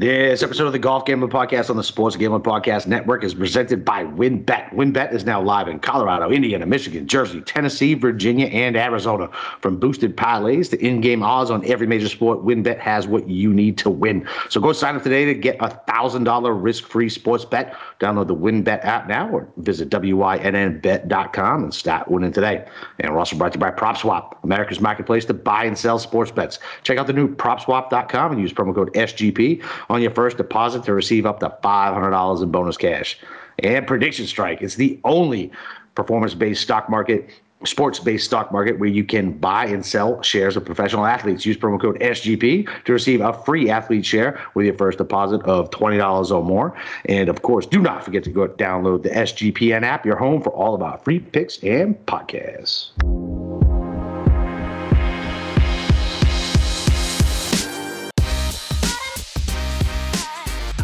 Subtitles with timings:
[0.00, 3.84] This episode of the Golf Gambling Podcast on the Sports Gambling Podcast Network is presented
[3.84, 4.70] by WynnBET.
[4.72, 9.28] WynnBET is now live in Colorado, Indiana, Michigan, Jersey, Tennessee, Virginia, and Arizona.
[9.60, 13.76] From boosted parlays to in-game odds on every major sport, WynnBET has what you need
[13.78, 14.24] to win.
[14.50, 17.74] So go sign up today to get a thousand dollar risk-free sports bet.
[17.98, 22.64] Download the WynnBET app now or visit wynnbet.com and start winning today.
[23.00, 26.30] And we're also brought to you by PropSwap, America's marketplace to buy and sell sports
[26.30, 26.60] bets.
[26.84, 30.94] Check out the new PropSwap.com and use promo code SGP on your first deposit to
[30.94, 33.18] receive up to $500 in bonus cash.
[33.60, 35.50] And Prediction Strike is the only
[35.94, 37.28] performance based stock market,
[37.64, 41.44] sports based stock market where you can buy and sell shares of professional athletes.
[41.44, 45.70] Use promo code SGP to receive a free athlete share with your first deposit of
[45.70, 46.76] $20 or more.
[47.06, 50.50] And of course, do not forget to go download the SGPN app, your home for
[50.50, 53.57] all of our free picks and podcasts.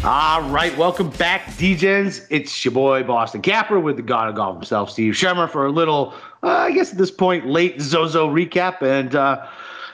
[0.05, 2.27] All right, welcome back, DJs.
[2.29, 5.71] It's your boy Boston Capper with the God of Golf himself, Steve Shermer, for a
[5.71, 9.47] little, uh, I guess at this point, late Zozo recap and uh,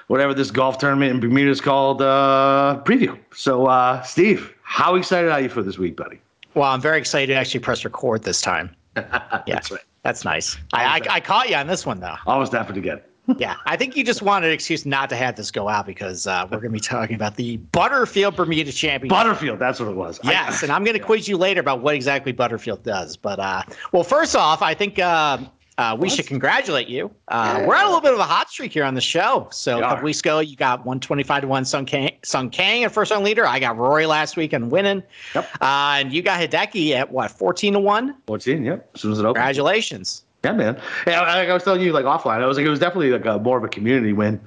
[0.07, 3.17] whatever this golf tournament in Bermuda is called uh, preview.
[3.33, 6.19] So, uh, Steve, how excited are you for this week, buddy?
[6.55, 8.75] Well, I'm very excited to actually press record this time.
[8.97, 9.81] Yeah, That's right.
[10.03, 10.57] That's nice.
[10.73, 12.17] I, I, I caught you on this one though.
[12.27, 13.10] Almost get it.
[13.39, 16.27] Yeah, I think you just wanted an excuse not to have this go out because
[16.27, 19.09] uh, we're going to be talking about the Butterfield Bermuda Championship.
[19.09, 20.19] Butterfield, that's what it was.
[20.23, 23.17] I- Yes, and I'm going to quiz you later about what exactly Butterfield does.
[23.17, 25.37] But uh, well, first off, I think uh,
[25.77, 27.09] uh, we should congratulate you.
[27.29, 29.47] Uh, We're on a little bit of a hot streak here on the show.
[29.51, 32.83] So We a couple weeks ago, you got 125 to one Sung Kang, Sung Kang
[32.83, 33.45] at first on leader.
[33.47, 35.01] I got Rory last week and winning.
[35.33, 35.49] Yep.
[35.61, 35.65] Uh,
[35.99, 38.15] and you got Hideki at what 14 to one.
[38.27, 38.89] 14, yep.
[38.93, 39.35] As soon as it opens.
[39.37, 40.23] Congratulations.
[40.43, 40.79] Yeah, man.
[41.05, 43.25] Yeah, like I was telling you, like offline, I was like, it was definitely like
[43.25, 44.39] a, more of a community win,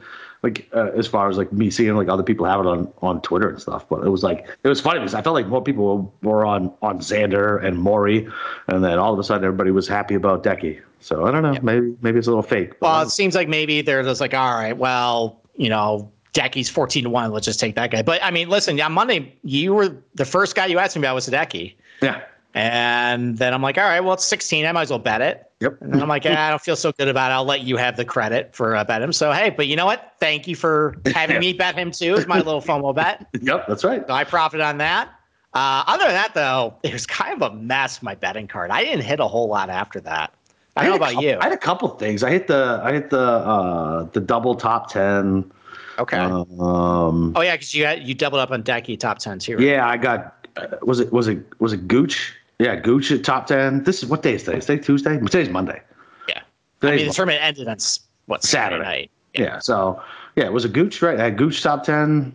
[0.43, 3.21] like uh, as far as like me seeing like other people have it on on
[3.23, 3.89] Twitter and stuff.
[3.89, 6.73] But it was like it was funny because I felt like more people were on
[6.83, 8.29] on Xander and Maury,
[8.69, 10.81] and then all of a sudden everybody was happy about Decky.
[11.01, 12.81] So I don't know, maybe maybe it's a little fake.
[12.81, 16.69] but- Well, it seems like maybe they're just like, all right, well, you know, Decky's
[16.71, 17.31] 14 to 1.
[17.31, 18.03] Let's just take that guy.
[18.03, 21.15] But I mean, listen, on Monday, you were the first guy you asked me about
[21.15, 21.75] was Hideki.
[22.03, 22.23] yeah,
[22.55, 24.65] And then I'm like, all right, well, it's 16.
[24.67, 25.51] I might as well bet it.
[25.65, 25.77] Yep.
[25.81, 27.35] And I'm like, "Ah, I don't feel so good about it.
[27.35, 29.13] I'll let you have the credit for uh, bet him.
[29.13, 30.13] So, hey, but you know what?
[30.21, 32.15] Thank you for having me bet him too.
[32.15, 33.27] It's my little FOMO bet.
[33.41, 34.05] Yep, that's right.
[34.07, 35.09] So I profit on that.
[35.55, 38.71] Uh, other than that, though, it was kind of a mess, my betting card.
[38.71, 40.33] I didn't hit a whole lot after that.
[40.77, 41.39] I don't know about couple- you.
[41.41, 42.23] I had a couple things.
[42.25, 45.51] I hit the I hit the uh the double top ten.
[45.99, 46.17] Okay.
[46.19, 49.55] Um, oh, yeah, because you, had- you doubled up on Decky top 10 too.
[49.57, 49.65] right?
[49.65, 50.47] Yeah, I got.
[50.57, 52.35] Uh, was it was it was it Gooch?
[52.59, 53.83] Yeah, Gooch at top ten.
[53.85, 54.59] This is what day is today?
[54.59, 55.19] Is today Tuesday?
[55.19, 55.83] Today's Monday.
[56.29, 56.43] Yeah.
[56.83, 57.79] I mean, the tournament ended on
[58.27, 58.85] what Saturday, Saturday.
[58.85, 59.11] night.
[59.35, 59.59] yeah.
[59.59, 60.01] So
[60.37, 61.19] yeah, it was a Gooch right?
[61.19, 62.35] I had Gooch top ten.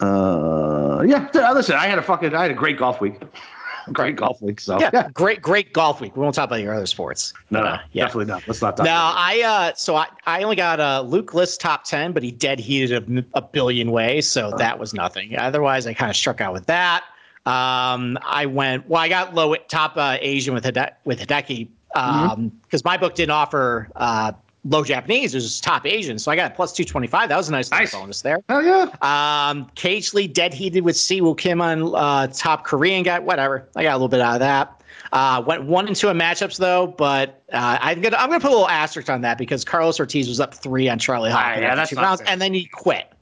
[0.00, 1.28] Uh, yeah.
[1.54, 3.20] Listen, I had a fucking I had a great golf week.
[3.92, 4.60] great golf week.
[4.60, 5.08] So Yeah, yeah.
[5.10, 6.16] great, great golf week.
[6.16, 7.32] We won't talk about your other sports.
[7.50, 8.04] No, no, Uh, yeah.
[8.04, 8.46] definitely not.
[8.48, 8.84] Let's not talk.
[8.86, 12.22] No, about I uh, so I, I only got uh, Luke List top ten, but
[12.22, 15.36] he dead heated a, a billion ways, so that was nothing.
[15.36, 17.04] Otherwise, I kind of struck out with that.
[17.46, 19.02] Um, I went well.
[19.02, 23.32] I got low top uh, Asian with Hide- with Hideki um, because my book didn't
[23.32, 24.32] offer uh,
[24.64, 25.34] low Japanese.
[25.34, 27.28] It was top Asian, so I got plus two twenty five.
[27.28, 27.92] That was a nice, Nice.
[27.92, 28.38] bonus there.
[28.48, 28.86] Hell yeah.
[29.02, 33.18] Um, KH Lee dead heated with Siwoo Kim on uh, top Korean guy.
[33.18, 33.68] Whatever.
[33.74, 34.78] I got a little bit out of that.
[35.12, 38.48] Uh, went one and two in matchups though, but uh, I'm gonna I'm gonna put
[38.50, 41.58] a little asterisk on that because Carlos Ortiz was up three on Charlie Hawk Ah,
[41.58, 43.12] yeah, that's rounds, and then he quit.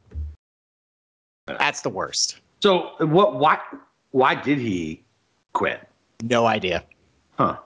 [1.47, 2.38] That's the worst.
[2.62, 3.37] So what?
[3.37, 3.58] Why?
[4.12, 5.03] Why did he
[5.53, 5.87] quit?
[6.22, 6.84] No idea.
[7.37, 7.56] Huh?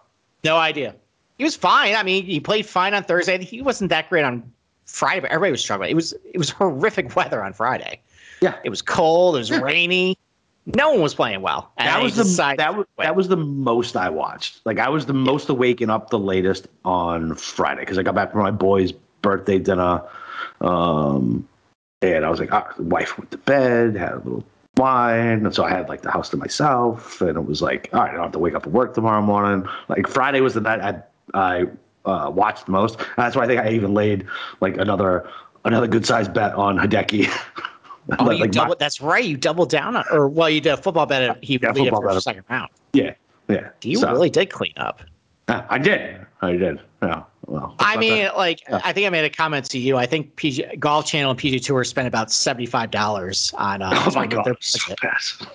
[0.44, 0.94] No idea.
[1.38, 1.94] He was fine.
[1.94, 3.42] I mean, he played fine on Thursday.
[3.42, 4.50] He wasn't that great on
[4.84, 5.90] Friday, but everybody was struggling.
[5.90, 8.00] It was it was horrific weather on Friday.
[8.40, 8.54] Yeah.
[8.64, 9.36] It was cold.
[9.36, 10.18] It was rainy.
[10.66, 11.72] No one was playing well.
[11.76, 14.60] That was the that was that was the most I watched.
[14.64, 18.14] Like I was the most awake and up the latest on Friday because I got
[18.14, 20.02] back from my boy's birthday dinner,
[20.62, 21.46] um,
[22.00, 24.44] and I was like, ah, the wife went to bed, had a little
[24.76, 28.00] wine, and so I had like the house to myself, and it was like, all
[28.00, 29.66] right, I don't have to wake up and work tomorrow morning.
[29.88, 31.02] Like Friday was the night I
[31.34, 31.66] I
[32.04, 32.98] uh, watched the most.
[32.98, 34.26] And that's why I think I even laid
[34.60, 35.28] like another
[35.64, 37.28] another good sized bet on Hideki.
[38.18, 39.24] Oh, Like, you my- double, that's right.
[39.24, 41.22] You doubled down on, or well, you did a football bet.
[41.22, 42.14] At, he Yeah, lead football for bet.
[42.16, 42.68] the second round.
[42.92, 43.14] yeah,
[43.48, 43.70] yeah.
[43.82, 45.00] You So- really did clean up.
[45.48, 46.20] I did.
[46.42, 46.80] I did.
[47.02, 47.22] Yeah.
[47.46, 47.74] Well.
[47.78, 48.80] I mean, uh, like, yeah.
[48.84, 49.96] I think I made a comment to you.
[49.96, 53.82] I think PG Golf Channel and PG Tour spent about seventy five dollars on.
[53.82, 54.44] Uh, oh my god.
[54.44, 54.94] their so.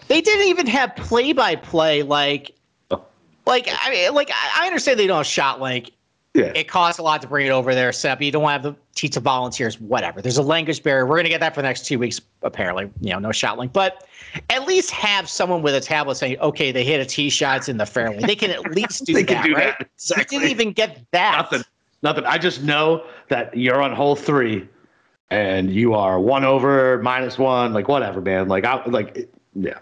[0.07, 2.03] They didn't even have play by play.
[2.03, 2.51] Like,
[2.91, 3.03] Oh.
[3.45, 5.91] like I mean, like I understand they don't have shot link
[6.35, 6.51] Yeah.
[6.55, 8.21] It costs a lot to bring it over there, Sep.
[8.21, 10.21] You don't have to teach the volunteers, whatever.
[10.21, 11.05] There's a language barrier.
[11.05, 12.89] We're going to get that for the next two weeks, apparently.
[13.01, 13.73] You know, no shot link.
[13.73, 14.05] But
[14.51, 17.69] at least have someone with a tablet saying, okay, they hit a tee shot, it's
[17.69, 18.19] in the fairway.
[18.19, 19.75] They can at least do They that, can do right?
[19.79, 19.89] that.
[19.95, 20.37] Exactly.
[20.37, 21.37] Didn't even get that.
[21.51, 21.63] Nothing.
[22.01, 22.25] Nothing.
[22.25, 24.67] I just know that you're on hole three,
[25.29, 28.47] and you are one over, minus one, like whatever, man.
[28.47, 29.79] Like I like, it- yeah,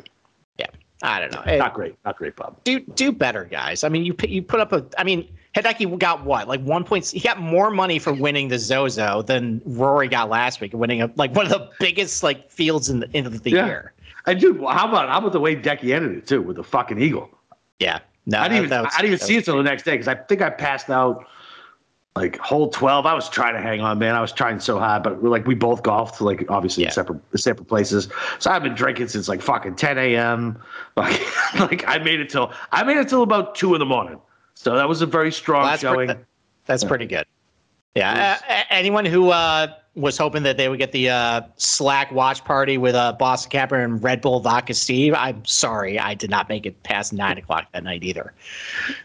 [1.03, 1.41] I don't know.
[1.41, 2.57] It- not great, not great, Bob.
[2.63, 3.83] do do better, guys.
[3.83, 4.83] I mean, you put- you put up a.
[4.97, 6.47] I mean, Hideki got what?
[6.47, 7.05] Like one point.
[7.07, 11.11] He got more money for winning the Zozo than Rory got last week, winning a,
[11.15, 13.65] like one of the biggest like fields in the end of the Yeah.
[13.67, 13.93] year.
[14.25, 16.99] And dude, how about how about the way Decky ended it too with the fucking
[16.99, 17.29] eagle?
[17.79, 17.99] Yeah.
[18.25, 20.07] No, I didn't even was- I didn't even see it till the next day because
[20.09, 21.25] I think I passed out
[22.17, 23.05] like hole twelve.
[23.05, 24.15] I was trying to hang on, man.
[24.15, 26.89] I was trying so hard, but like we both golfed, like obviously Yeah.
[26.89, 28.09] in separate separate places.
[28.39, 30.59] So I've been drinking since like fucking ten a.m.
[30.97, 31.21] Like,
[31.59, 34.19] like I made it till I made it till about two in the morning.
[34.55, 36.07] So that was a very strong Well, that's showing.
[36.07, 36.23] that-
[36.65, 36.89] that's Yeah.
[36.89, 37.25] pretty good.
[37.95, 38.39] Yeah.
[38.47, 42.77] Uh, anyone who uh, was hoping that they would get the uh, Slack watch party
[42.77, 46.65] with uh, Boston Capper and Red Bull Vodka Steve, I'm sorry, I did not make
[46.65, 48.33] it past nine o'clock that night either.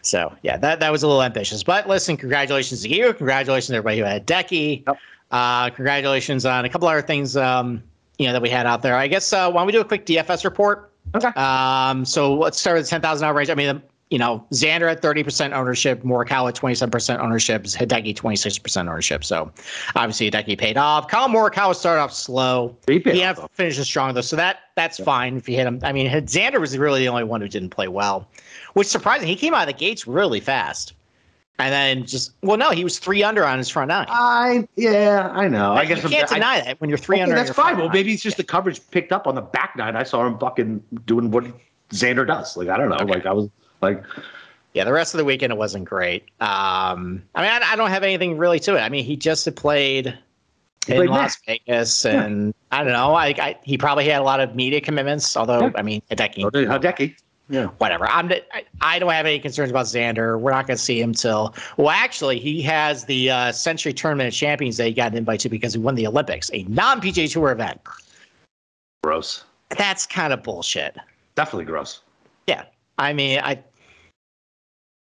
[0.03, 1.63] So yeah, that that was a little ambitious.
[1.63, 3.13] But listen, congratulations to you.
[3.13, 4.85] Congratulations to everybody who had Decky.
[4.85, 4.97] Yep.
[5.31, 7.35] Uh, congratulations on a couple other things.
[7.35, 7.81] Um,
[8.19, 8.95] you know that we had out there.
[8.95, 10.91] I guess uh, why don't we do a quick DFS report?
[11.15, 11.29] Okay.
[11.29, 13.49] Um, so let's start with the ten thousand dollar range.
[13.49, 13.81] I mean,
[14.13, 18.35] you know, Xander at thirty percent ownership, Morikawa at twenty seven percent ownership, Hideki twenty
[18.35, 19.23] six percent ownership.
[19.25, 19.51] So
[19.95, 21.07] obviously Hideki paid off.
[21.07, 22.77] Collin Morikawa started off slow.
[22.85, 25.79] He He off, had finishes strong though, so that that's fine if you hit him.
[25.81, 28.27] I mean, Xander was really the only one who didn't play well,
[28.73, 29.27] which surprising.
[29.27, 30.93] He came out of the gates really fast,
[31.57, 34.05] and then just well, no, he was three under on his front nine.
[34.09, 35.73] I yeah, I know.
[35.73, 37.33] I guess you I'm- can't I- deny that when you're three Okay, under.
[37.35, 37.77] that's fine.
[37.77, 37.93] Well, nine.
[37.95, 39.95] maybe it's just the coverage picked up on the back nine.
[39.95, 41.45] I saw him fucking doing what
[41.89, 42.55] Xander does.
[42.55, 42.97] Like I don't know.
[42.97, 43.05] Okay.
[43.13, 43.49] Like I was
[43.83, 44.03] like
[44.73, 46.23] Yeah, the rest of the weekend it wasn't great.
[46.39, 48.79] Um, I mean, I, I don't have anything really to it.
[48.79, 50.17] I mean, he just had played
[50.87, 53.13] He in played Las Vegas, and I don't know.
[53.13, 55.37] I, I he probably had a lot of media commitments.
[55.37, 55.71] Although, Yeah.
[55.75, 57.15] I mean, Hideki, Hideki.
[57.49, 57.67] Yeah.
[57.77, 58.07] whatever.
[58.07, 60.39] I'm I, I don't have any concerns about Xander.
[60.39, 64.29] We're not going to see him till well, actually, he has the uh, Sentry Tournament
[64.29, 67.01] of Champions that he got an invite to because he won the Olympics, a non
[67.01, 67.79] PGA Tour event.
[69.03, 69.43] Gross.
[69.77, 70.95] That's kind of bullshit.
[71.35, 72.01] Definitely gross.
[72.47, 72.63] Yeah,
[72.97, 73.59] I mean, I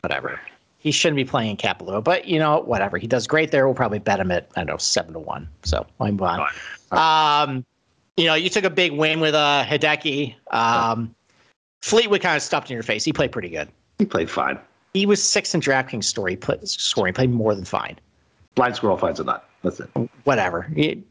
[0.03, 0.41] whatever.
[0.79, 2.99] He shouldn't be playing in Kapalua, but you know, whatever.
[2.99, 3.67] He does great there.
[3.67, 5.49] We'll probably bet him at I don't know seven to one.
[5.63, 6.49] So I move on.
[6.91, 7.65] Um,
[8.17, 10.35] you know, you took a big win with uh Hideki.
[10.51, 11.15] Um,
[11.83, 13.05] Fleetwood kind of stuffed in your face.
[13.05, 13.69] He played pretty good.
[13.99, 14.59] He played fine.
[14.93, 17.15] He was sixth in DraftKings story play, scoring.
[17.15, 17.99] Played more than fine.
[18.55, 19.49] Blind squirrel finds a nut.
[19.63, 19.89] That's it.
[20.25, 20.63] Whatever.
[20.75, 21.03] He-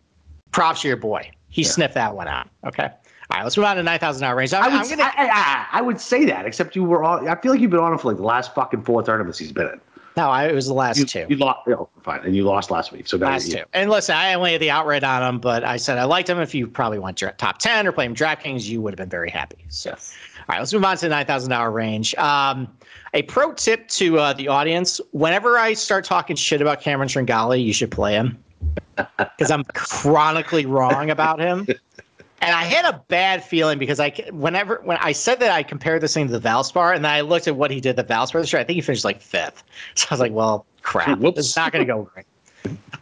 [0.52, 1.32] props to your boy.
[1.50, 2.50] He sniffed that one out.
[2.66, 2.90] Okay.
[3.31, 3.44] All right.
[3.44, 4.54] Let's move on to nine thousand dollar range.
[4.54, 5.04] I'm, I would, gonna.
[5.04, 7.28] I, I, I would say that, except you were on.
[7.28, 9.54] I feel like you've been on him for like the last fucking four tournaments he's
[9.54, 9.80] been in.
[10.18, 11.25] no, I, it was the last You, two.
[11.30, 11.62] you lost.
[11.66, 13.07] You know, fine, and you lost last week.
[13.07, 13.63] So Last you, two.
[13.74, 16.39] And listen, I only had the outright on him, but I said I liked him.
[16.39, 19.30] If you probably went top 10 or play him DraftKings, you would have been very
[19.30, 19.63] happy.
[19.69, 19.98] So, all
[20.50, 22.13] right, let's move on to the $9,000 range.
[22.16, 22.68] Um,
[23.13, 27.63] a pro tip to uh, the audience whenever I start talking shit about Cameron Tringale,
[27.63, 28.38] you should play him
[29.18, 31.68] because I'm chronically wrong about him.
[32.42, 36.02] And I had a bad feeling because I, whenever when I said that I compared
[36.02, 38.42] this thing to the Valspar, and then I looked at what he did the Valspar
[38.42, 39.64] this year, I think he finished like fifth.
[39.96, 41.40] So I was like, well, crap, Whoops.
[41.40, 42.26] it's not going to go great.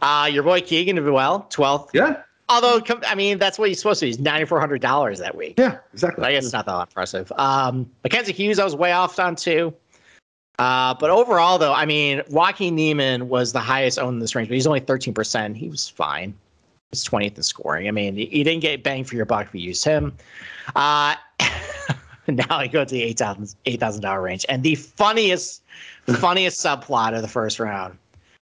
[0.01, 1.89] Uh, your boy Keegan did well, 12th.
[1.93, 2.21] Yeah.
[2.49, 4.07] Although, I mean, that's what he's supposed to.
[4.07, 5.53] He's ninety four hundred dollars that week.
[5.59, 5.77] Yeah.
[5.93, 6.25] Exactly.
[6.25, 7.31] I guess it's not that impressive.
[7.35, 9.71] Um, Mackenzie Hughes, I was way off on too.
[10.57, 14.49] Uh, but overall, though, I mean, Joaquin Niemann was the highest owned in this range,
[14.49, 15.57] but he's only thirteen percent.
[15.57, 16.33] He was fine.
[16.91, 17.87] He's twentieth in scoring.
[17.87, 20.15] I mean, you didn't get bang for your buck if you used him.
[20.75, 21.15] Uh,
[22.27, 25.61] now I go to the eight thousand eight thousand dollar range, and the funniest,
[26.07, 27.95] funniest subplot of the first round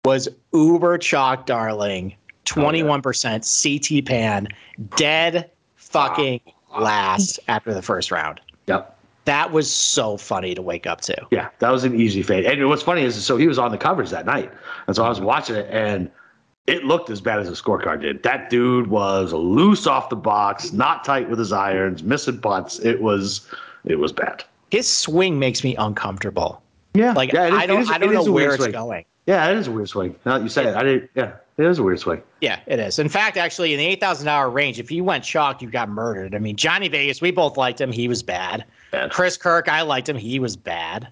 [0.06, 2.14] was Uber Chalk Darling,
[2.46, 4.48] twenty one percent CT Pan,
[4.96, 6.40] dead fucking
[6.78, 8.40] last after the first round.
[8.66, 8.98] Yep.
[9.26, 11.26] That was so funny to wake up to.
[11.30, 12.46] Yeah, that was an easy fade.
[12.46, 14.50] And what's funny is, so he was on the covers that night,
[14.86, 16.10] and so I was watching it, and
[16.66, 18.22] it looked as bad as the scorecard did.
[18.22, 22.78] That dude was loose off the box, not tight with his irons, missing putts.
[22.80, 23.48] It was,
[23.84, 24.44] it was bad.
[24.70, 26.62] His swing makes me uncomfortable.
[26.94, 28.72] Yeah, Like yeah, it is- I don't, it is- I don't know where it's swing.
[28.72, 29.04] going.
[29.26, 30.14] Yeah, it is a weird swing.
[30.26, 31.10] Now you say it, I didn't.
[31.14, 32.22] Yeah, it is a weird swing.
[32.40, 32.98] Yeah, it is.
[32.98, 35.88] In fact, actually, in the eight thousand hour range, if you went chalk, you got
[35.88, 36.34] murdered.
[36.34, 37.92] I mean, Johnny Vegas, we both liked him.
[37.92, 38.64] He was bad.
[38.90, 39.12] Bad.
[39.12, 40.16] Chris Kirk, I liked him.
[40.16, 41.06] He was bad.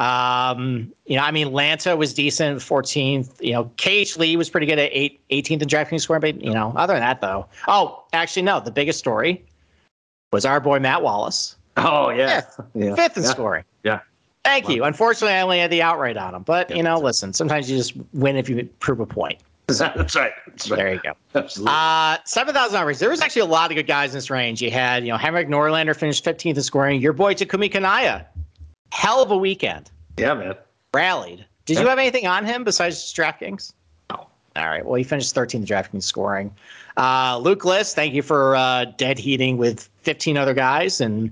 [0.00, 3.40] Um, you know, I mean, Lanto was decent, 14th.
[3.40, 6.20] You know, KH Lee was pretty good at eight, 18th in DraftKings scoring.
[6.20, 8.60] But you know, other than that, though, oh, actually, no.
[8.60, 9.44] The biggest story
[10.32, 12.42] was our boy Matt Wallace, Oh yeah,
[12.74, 13.28] yeah, fifth in yeah.
[13.28, 13.64] scoring.
[13.84, 14.00] Yeah.
[14.44, 14.84] Thank you.
[14.84, 17.32] Unfortunately, I only had the outright on him, but you know, listen.
[17.32, 19.38] Sometimes you just win if you prove a point.
[19.66, 20.32] That's right.
[20.46, 20.76] That's right.
[20.76, 21.12] There you go.
[21.34, 21.72] Absolutely.
[21.72, 22.98] Uh, seven thousand dollars.
[22.98, 24.60] There was actually a lot of good guys in this range.
[24.60, 27.00] You had, you know, Henrik Norlander finished 15th in scoring.
[27.00, 28.26] Your boy Takumi Kanaya,
[28.92, 29.90] hell of a weekend.
[30.16, 30.54] yeah, man.
[30.92, 31.44] Rallied.
[31.66, 33.72] Did you have anything on him besides DraftKings?
[34.10, 34.26] No.
[34.56, 34.84] All right.
[34.84, 36.52] Well, he finished 13th in DraftKings scoring.
[36.96, 41.30] Uh, Luke List, thank you for uh, dead heating with 15 other guys and,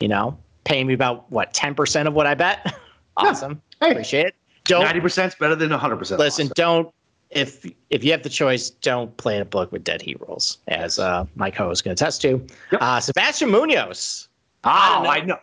[0.00, 2.74] you know, paying me about what 10% of what I bet.
[3.16, 3.62] awesome.
[3.80, 3.92] Hey.
[3.92, 4.34] Appreciate it.
[4.64, 6.18] Don't Ninety percent is better than hundred percent.
[6.18, 6.50] listen.
[6.56, 6.92] Don't
[7.30, 10.98] if if you have the choice, don't play a book with dead heat rules, as
[10.98, 12.44] uh, my co-host can attest to.
[12.72, 12.82] Yep.
[12.82, 14.26] Uh, Sebastian Munoz.
[14.64, 15.38] Oh, I I don't know.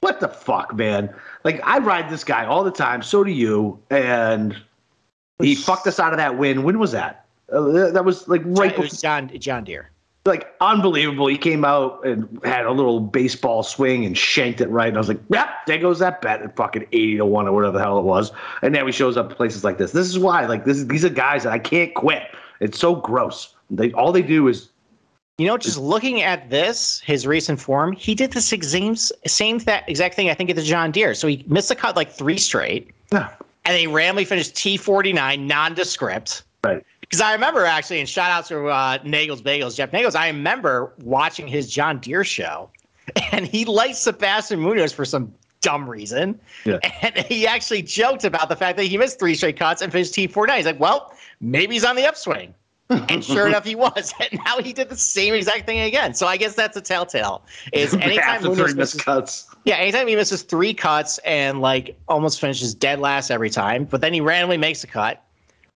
[0.00, 1.12] What the fuck, man?
[1.44, 3.02] Like I ride this guy all the time.
[3.02, 3.78] So do you.
[3.90, 4.56] And
[5.40, 6.62] he fucked us out of that win.
[6.62, 7.24] When was that?
[7.52, 8.84] Uh, that was like right It before.
[8.84, 9.90] was John John Deere.
[10.24, 11.28] like unbelievable.
[11.28, 14.88] He came out and had a little baseball swing and shanked it right.
[14.88, 17.52] And I was like, yep, there goes that bet at fucking 80 to 1 or
[17.52, 18.32] whatever the hell it was.
[18.62, 19.92] And now he shows up places like this.
[19.92, 22.24] This is why, like, this is, these are guys that I can't quit.
[22.60, 23.54] It's so gross.
[23.70, 24.68] They all they do is
[25.38, 29.82] You know, just looking at this, his recent form, he did this same same th-
[29.86, 30.30] exact thing.
[30.30, 31.12] I think at the John Deere.
[31.14, 33.28] So he missed the cut like three straight, yeah,
[33.66, 36.42] and he randomly finished T forty nine nondescript.
[36.64, 36.82] right.
[37.00, 40.16] Because I remember actually, and shout out to uh, Nagels Bagels, Jeff Nagels.
[40.16, 42.70] I remember watching his John Deere show,
[43.32, 46.40] and he liked Sebastian Munoz for some dumb reason.
[46.64, 46.78] Yeah.
[47.02, 50.14] And he actually joked about the fact that he missed three straight cuts and finished
[50.14, 50.60] T forty nine.
[50.60, 51.12] He's like, well,
[51.42, 52.54] maybe he's on the upswing.
[52.90, 54.14] And sure enough, he was.
[54.20, 56.14] And now he did the same exact thing again.
[56.14, 57.42] So I guess that's a telltale.
[57.72, 59.54] Is anytime After Munoz three missed misses, cuts.
[59.64, 64.00] yeah, anytime he misses three cuts and like almost finishes dead last every time, but
[64.00, 65.22] then he randomly makes a cut.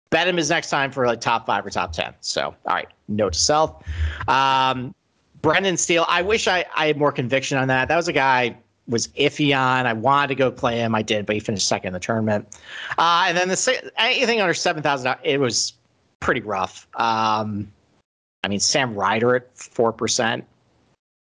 [0.09, 2.13] Bet him his next time for like top five or top ten.
[2.21, 3.83] So, all right, note to self.
[4.29, 4.95] Um,
[5.41, 7.89] Brendan Steele, I wish I, I had more conviction on that.
[7.89, 9.85] That was a guy was iffy on.
[9.85, 10.95] I wanted to go play him.
[10.95, 12.47] I did, but he finished second in the tournament.
[12.97, 15.73] Uh, and then the anything under seven thousand, it was
[16.19, 16.87] pretty rough.
[16.95, 17.71] Um,
[18.43, 20.45] I mean, Sam Ryder at four percent.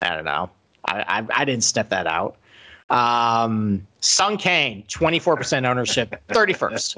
[0.01, 0.49] I don't know.
[0.85, 2.37] I, I I didn't sniff that out.
[2.89, 6.97] Um, Sung Kang, twenty four percent ownership, thirty first.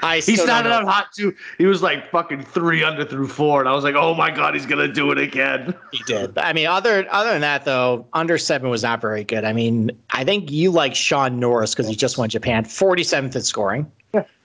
[0.00, 1.34] I He started out hot too.
[1.58, 4.54] He was like fucking three under through four, and I was like, "Oh my god,
[4.54, 6.38] he's gonna do it again." He did.
[6.38, 9.44] I mean, other other than that, though, under seven was not very good.
[9.44, 13.34] I mean, I think you like Shaun Norris because he just won Japan, forty seventh
[13.34, 13.90] in scoring.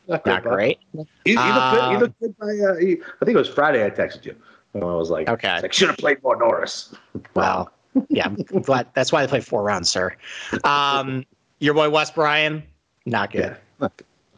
[0.08, 0.80] Not great.
[0.94, 1.84] He, he looked good.
[1.90, 2.46] He Um, looked good by.
[2.48, 3.86] Uh, I think it was Friday.
[3.86, 4.36] I texted you.
[4.74, 5.62] And I was like, Okay.
[5.62, 6.94] like should have played more Norris.
[7.36, 7.70] Wow.
[8.10, 8.88] Yeah, I'm glad.
[8.96, 10.16] That's why they play four rounds, sir.
[10.64, 11.24] Um,
[11.60, 12.64] your boy Wes Bryan,
[13.06, 13.56] not good.
[13.80, 13.88] Yeah.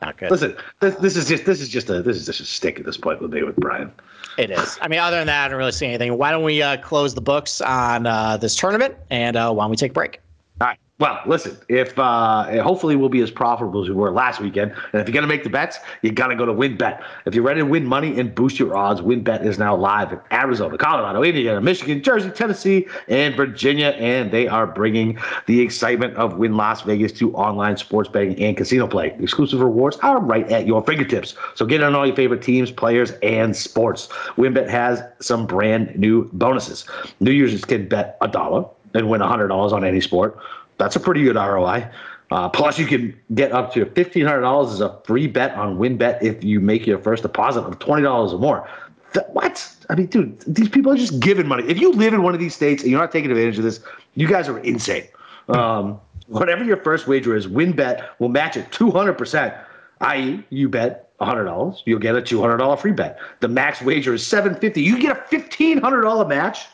[0.02, 0.30] Not good.
[0.30, 2.86] Listen, this, this is just this is just a this is just a stick at
[2.86, 3.94] this point with me with Bryan.
[4.38, 4.78] It is.
[4.82, 6.18] I mean, other than that, I don't really see anything.
[6.18, 9.72] Why don't we uh, close the books on uh, this tournament and uh, why don't
[9.72, 10.20] we take a break?
[10.98, 11.58] Well, listen.
[11.68, 15.14] If uh, hopefully we'll be as profitable as we were last weekend, and if you're
[15.14, 17.04] gonna make the bets, you gotta go to WynnBET.
[17.26, 20.22] If you're ready to win money and boost your odds, WynnBET is now live in
[20.32, 26.38] Arizona, Colorado, Indiana, Michigan, Jersey, Tennessee, and Virginia, and they are bringing the excitement of
[26.38, 29.14] Wynn Las Vegas to online sports betting and casino play.
[29.20, 31.36] Exclusive rewards are right at your fingertips.
[31.56, 34.08] So get on all your favorite teams, players, and sports.
[34.38, 36.86] WynnBET has some brand new bonuses.
[37.20, 40.40] New users can bet a dollar and win $100 on any sport.
[40.78, 41.90] That's a pretty good ROI.
[42.32, 46.44] Uh, plus, you can get up to $1,500 as a free bet on WynnBET if
[46.44, 48.70] you make your first deposit of $20 or more.
[49.14, 49.76] Th- what?
[49.90, 51.64] I mean, dude, these people are just giving money.
[51.68, 53.80] If you live in one of these states and you're not taking advantage of this,
[54.16, 55.08] you guys are insane.
[55.50, 59.58] Um, whatever your first wager is, WynnBET will match it 200%,
[60.02, 63.20] i.e., you bet $100, you'll get a $200 free bet.
[63.40, 64.82] The max wager is 750.
[64.82, 66.66] You get a $1,500 match.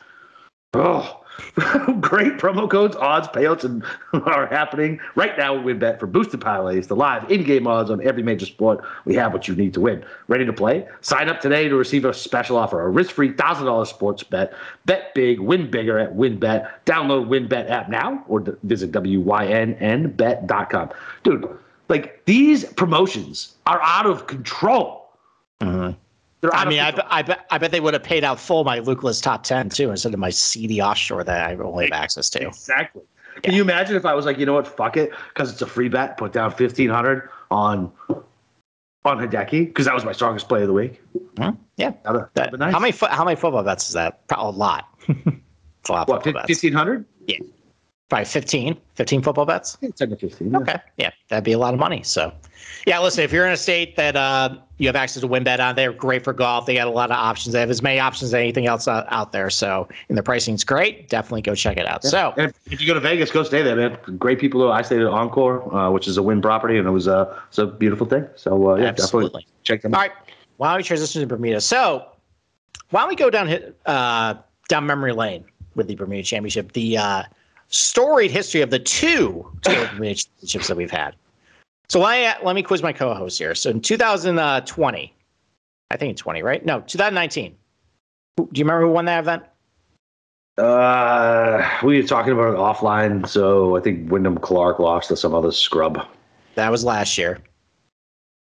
[0.74, 1.21] Oh,
[2.00, 3.84] great promo codes, odds, payouts, and
[4.26, 8.24] are happening right now with WynnBET for boosted parlays, the live in-game odds on every
[8.24, 8.84] major sport.
[9.06, 10.04] We have what you need to win.
[10.28, 10.88] Ready to play?
[11.02, 14.54] Sign up today to receive a special offer, a risk-free thousand dollars sports bet.
[14.86, 16.70] Bet big, win bigger at WynnBET.
[16.86, 20.90] Download WynnBET app now or visit wynnbet.com.
[21.24, 21.58] Dude,
[21.90, 25.10] like these promotions are out of control.
[25.62, 25.96] Out
[26.54, 28.80] I mean, I, bet- I bet I bet they would have paid out full my
[28.80, 32.30] Luke List top ten too instead of my CD offshore that I only have access
[32.32, 32.48] to.
[32.48, 33.04] Exactly.
[33.44, 35.66] Can you imagine if I was like, you know what, fuck it, because it's a
[35.68, 37.92] free bet, put down fifteen hundred on
[39.04, 41.02] on Hideki, because that was my strongest play of the week.
[41.38, 41.52] Hmm?
[41.78, 41.92] Yeah.
[42.04, 42.74] That'd, That- that'd be nice.
[42.74, 44.22] How many fo- how many football bets is that?
[44.36, 44.88] A lot.
[45.08, 46.08] it's a lot.
[46.08, 47.06] What, fifteen hundred?
[47.28, 47.38] Yeah.
[48.12, 49.78] Probably 15, 15 football bets.
[49.80, 50.52] Yeah, 10 to 15.
[50.52, 50.58] yeah.
[50.58, 50.76] Okay.
[50.98, 52.04] Yeah, that'd be a lot of money.
[52.04, 52.34] So,
[52.86, 55.76] yeah, listen, if you're in a state that uh, you have access to WynnBET on,
[55.76, 56.66] they're great for golf.
[56.66, 57.54] They got a lot of options.
[57.54, 59.50] They have as many options as anything else out, out there.
[59.50, 61.08] So, and the pricing's great.
[61.08, 62.04] Definitely go check it out.
[62.04, 63.98] So, And if, you go to Vegas, go stay there, man.
[64.18, 64.70] Great people.
[64.70, 67.60] I stayed at Encore, uh, which is a Wynn property, and it was uh, it's
[67.60, 68.28] a beautiful thing.
[68.36, 69.30] So uh, yeah, Absolutely.
[69.30, 69.98] definitely check them out.
[69.98, 70.12] All right.
[70.58, 71.62] why don't we transition to Bermuda?
[71.62, 72.08] So,
[72.90, 74.34] why don't we go down uh,
[74.68, 76.74] down memory lane with the Bermuda Championship?
[76.74, 77.24] The uh,
[77.72, 81.16] storied history of the two Championships that we've had.
[81.90, 83.56] So, I, let me quiz my co-host here.
[83.56, 85.14] So, in 2020,
[85.90, 86.66] I think it's 20, right?
[86.66, 87.56] No, 2019.
[88.38, 89.44] Do you remember who won that event?
[90.58, 95.34] Uh, we were talking about it offline, so I think Wyndham Clark lost to some
[95.34, 96.06] other scrub.
[96.56, 97.40] That was last year.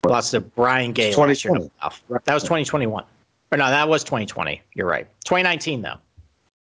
[0.06, 1.54] Lost to Brian Gay last year.
[1.56, 2.22] 2020.
[2.26, 3.04] That was 2021.
[3.52, 4.62] Or no, that was 2020.
[4.74, 5.08] You're right.
[5.26, 5.96] 2019 though.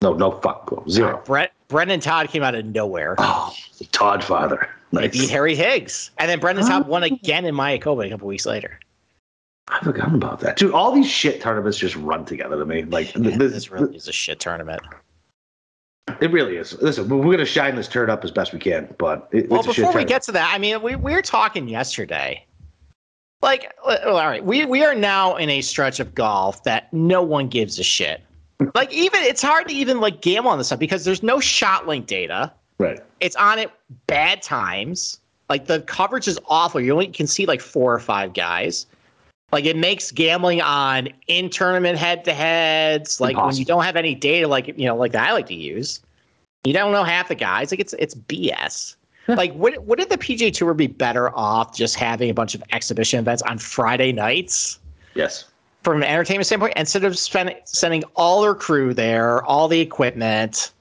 [0.01, 1.21] No, no fuck, zero.
[1.25, 3.15] Brett Brendan Todd came out of nowhere.
[3.17, 4.69] Oh, the Todd father.
[4.91, 5.11] Nice.
[5.11, 7.07] beat Harry Higgs, and then Brendan Todd won oh.
[7.07, 8.79] again in Mayakoba a couple weeks later.
[9.67, 10.57] I forgot about that.
[10.57, 12.83] Dude, all these shit tournaments just run together to me.
[12.83, 14.81] Like Yeah, this, this really is a shit tournament.
[16.21, 16.79] it really is.
[16.81, 19.69] Listen, we're gonna shine this turd up as best we can, but it, Well, it's
[19.69, 22.45] a shit before we get to that, I mean, we, we were talking yesterday.
[23.41, 27.47] Like, all right, we, we are now in a stretch of golf that no one
[27.47, 28.21] gives a shit.
[28.75, 31.87] Like, even it's hard to even like gamble on this stuff because there's no shot
[31.87, 32.51] link data.
[32.77, 32.99] right.
[33.19, 33.71] It's on at
[34.07, 35.19] bad times.
[35.49, 36.79] Like the coverage is awful.
[36.79, 38.85] You only can see like four or five guys.
[39.51, 43.19] Like it makes gambling on in tournament head to heads.
[43.19, 45.55] Like when you don't have any data, like you know, like that I like to
[45.55, 46.01] use.
[46.65, 47.71] You don't know half the guys.
[47.71, 48.95] Like it's it's BS.
[49.27, 53.19] like would would the PGA Tour be better off just having a bunch of exhibition
[53.19, 54.79] events on Friday nights?
[55.15, 55.45] Yes.
[55.83, 60.71] From an entertainment standpoint instead of spend, sending all their crew there, all the equipment,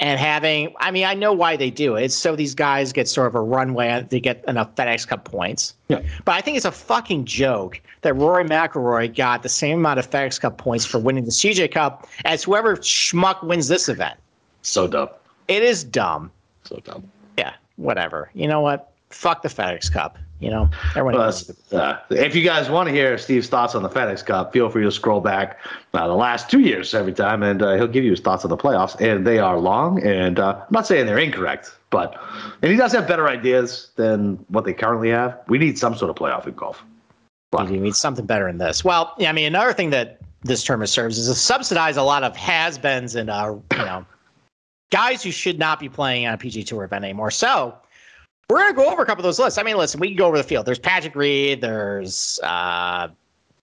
[0.00, 0.74] and having.
[0.78, 2.04] I mean, I know why they do it.
[2.04, 4.04] It's so these guys get sort of a runway.
[4.08, 5.74] They get enough FedEx Cup points.
[5.88, 6.02] Yeah.
[6.24, 10.10] But I think it's a fucking joke that Rory McIlroy got the same amount of
[10.10, 14.18] FedEx Cup points for winning the CJ Cup as whoever schmuck wins this event.
[14.62, 15.08] So dumb.
[15.48, 16.30] It is dumb.
[16.64, 17.08] So dumb.
[17.38, 17.54] Yeah.
[17.76, 18.30] Whatever.
[18.34, 18.92] You know what?
[19.10, 20.18] Fuck the FedEx Cup.
[20.42, 21.14] You know, everyone.
[21.14, 21.72] Well, knows.
[21.72, 24.82] uh, if you guys want to hear Steve's thoughts on the FedEx Cup, feel free
[24.82, 25.60] to scroll back
[25.94, 28.50] uh, the last two years every time, and uh, he'll give you his thoughts on
[28.50, 29.00] the playoffs.
[29.00, 32.20] And they are long, and uh, I'm not saying they're incorrect, but
[32.60, 35.38] and he does have better ideas than what they currently have.
[35.46, 36.82] We need some sort of playoff in golf.
[37.52, 38.82] You need something better than this.
[38.82, 42.24] Well, yeah, I mean, another thing that this tournament serves is to subsidize a lot
[42.24, 44.04] of has-beens and uh, you know
[44.90, 47.30] guys who should not be playing on a PG Tour event anymore.
[47.30, 47.74] So
[48.50, 49.58] we're gonna go over a couple of those lists.
[49.58, 50.66] I mean, listen, we can go over the field.
[50.66, 51.60] There's Patrick Reed.
[51.60, 53.08] There's uh,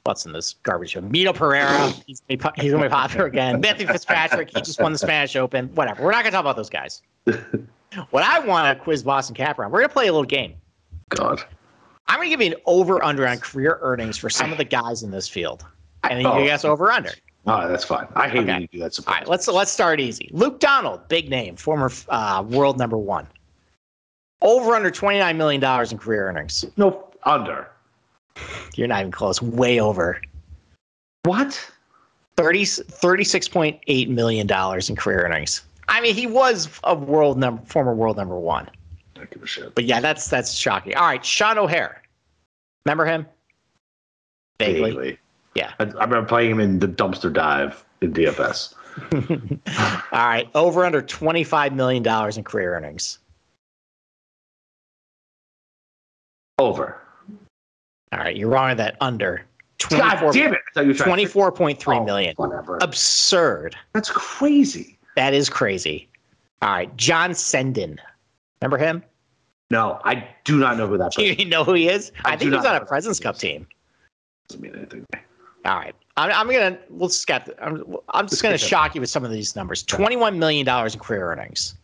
[0.04, 0.94] what's in this garbage?
[0.94, 1.90] Mito Pereira.
[2.06, 3.60] He's he's gonna be popular again.
[3.62, 4.50] Matthew Fitzpatrick.
[4.54, 5.68] He just won the Spanish Open.
[5.74, 6.02] Whatever.
[6.04, 7.02] We're not gonna talk about those guys.
[8.10, 9.70] what I want to quiz Boston Cap around.
[9.72, 10.54] We're gonna play a little game.
[11.10, 11.42] God.
[12.08, 14.64] I'm going to give you an over under on career earnings for some of the
[14.64, 15.64] guys in this field.
[16.02, 16.32] And then you Oh.
[16.32, 17.10] can guess over under.
[17.46, 18.08] Oh, that's fine.
[18.16, 18.46] I hate Okay.
[18.52, 18.98] when you do that.
[19.06, 20.28] All right, let's let's start easy.
[20.32, 23.28] Luke Donald, big name, former uh, world number one.
[24.42, 26.64] Over under twenty nine million dollars in career earnings.
[26.76, 27.68] no under.
[28.74, 29.42] You're not even close.
[29.42, 30.20] Way over.
[31.24, 31.70] What?
[32.36, 35.62] 30, 36.8 million dollars in career earnings.
[35.88, 38.70] I mean, he was a world number former world number one.
[39.20, 39.74] I give a shit.
[39.74, 40.94] But yeah, that's that's shocking.
[40.94, 42.00] All right, Sean O'Hair.
[42.86, 43.26] Remember him?
[44.58, 44.90] Vaguely.
[44.90, 45.18] Vaguely.
[45.54, 45.72] Yeah.
[45.78, 48.74] I, I remember playing him in the dumpster dive in DFS.
[50.12, 53.18] All right, over under twenty five million dollars in career earnings.
[56.60, 57.00] Over.
[58.12, 58.96] All right, you're wrong on that.
[59.00, 59.46] Under
[59.88, 60.60] God damn it!
[60.76, 62.34] I you were trying Twenty four point three Oh, million.
[62.36, 62.78] Whatever.
[62.82, 63.76] Absurd.
[63.94, 64.98] That's crazy.
[65.16, 66.08] That is crazy.
[66.60, 67.98] All right, John Senden.
[68.60, 69.02] Remember him?
[69.70, 72.12] No, I do not know who that Do person you know who he is?
[72.24, 73.66] I I, think he was on a President's Cup team.
[74.48, 75.06] doesn't mean anything.
[75.64, 77.48] All right, I'm, I'm gonna let's skip.
[77.62, 79.82] I'm, I'm just Let's gonna shock you with some of these numbers.
[79.82, 81.74] Twenty one million dollars in career earnings.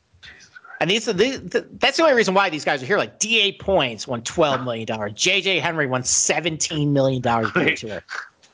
[0.81, 2.99] And these, are these the, that's the only reason why these guys are here.
[2.99, 5.13] Like DA Points won twelve million dollars.
[5.13, 7.55] JJ Henry won seventeen million dollars.
[7.55, 7.79] Wait.
[7.79, 8.03] tour.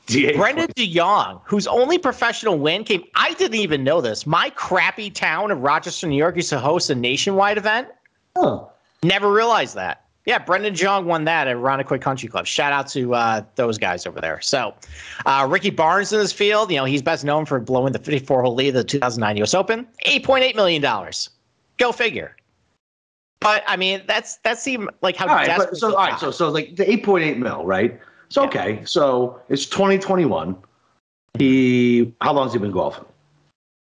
[0.05, 4.27] DA Brendan DeYoung, whose only professional win came, I didn't even know this.
[4.27, 7.87] My crappy town of Rochester, New York used to host a nationwide event.
[8.35, 8.69] Oh,
[9.03, 10.05] Never realized that.
[10.25, 12.45] Yeah, Brendon de Jonge won that at Irondequoit Country Club.
[12.45, 14.39] Shout out to uh, those guys over there.
[14.39, 14.73] So,
[15.25, 18.41] uh, Ricky Barnes in this field, you know, he's best known for blowing the 54
[18.41, 19.85] hole lead of the 2009 US Open.
[20.05, 20.81] $8.8 million.
[21.83, 22.33] Go figure.
[23.41, 25.57] But I mean, that's that seemed like how all right.
[25.57, 26.11] But, so all right.
[26.11, 26.19] got.
[26.21, 27.99] So so like the eight point eight mil, right?
[28.29, 28.47] So Yeah.
[28.47, 28.81] okay.
[28.85, 30.55] So it's twenty twenty one.
[31.37, 33.03] He how long has he been golfing?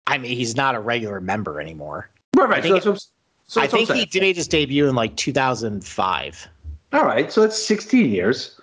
[0.07, 2.09] I mean, he's not a regular member anymore.
[2.37, 2.47] Right.
[2.47, 2.63] Right.
[2.63, 2.99] think So, so
[3.47, 6.47] So I think he made his debut in like 2005.
[6.93, 8.61] All right, so that's 16 years,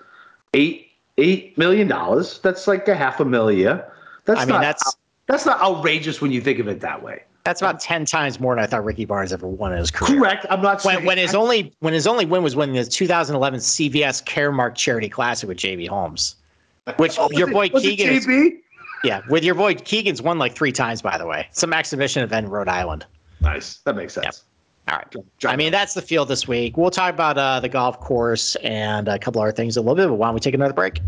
[0.54, 2.38] eight eight million dollars.
[2.38, 3.82] That's like a half a million.
[4.24, 7.24] That's I mean, not, that's that's not outrageous when you think of it that way.
[7.44, 10.18] That's about 10 times more than I thought Ricky Barnes ever won in his career.
[10.18, 10.46] Correct.
[10.50, 13.60] I'm not When, saying when his only when his only win was winning the 2011
[13.60, 16.36] CVS Caremark Charity Classic with JB Holmes,
[16.96, 18.58] which Oh, your boy it Keegan, is- JB?
[19.04, 21.48] yeah, with your boy Keegan's won like three times by the way.
[21.52, 23.06] Some exhibition event in Rhode Island.
[23.40, 23.78] Nice.
[23.84, 24.44] That makes sense.
[24.88, 25.16] All right.
[25.46, 26.76] I mean, that's the field this week.
[26.76, 30.08] We'll talk about uh, the golf course and a couple other things a little bit,
[30.08, 31.00] but why don't we take another break?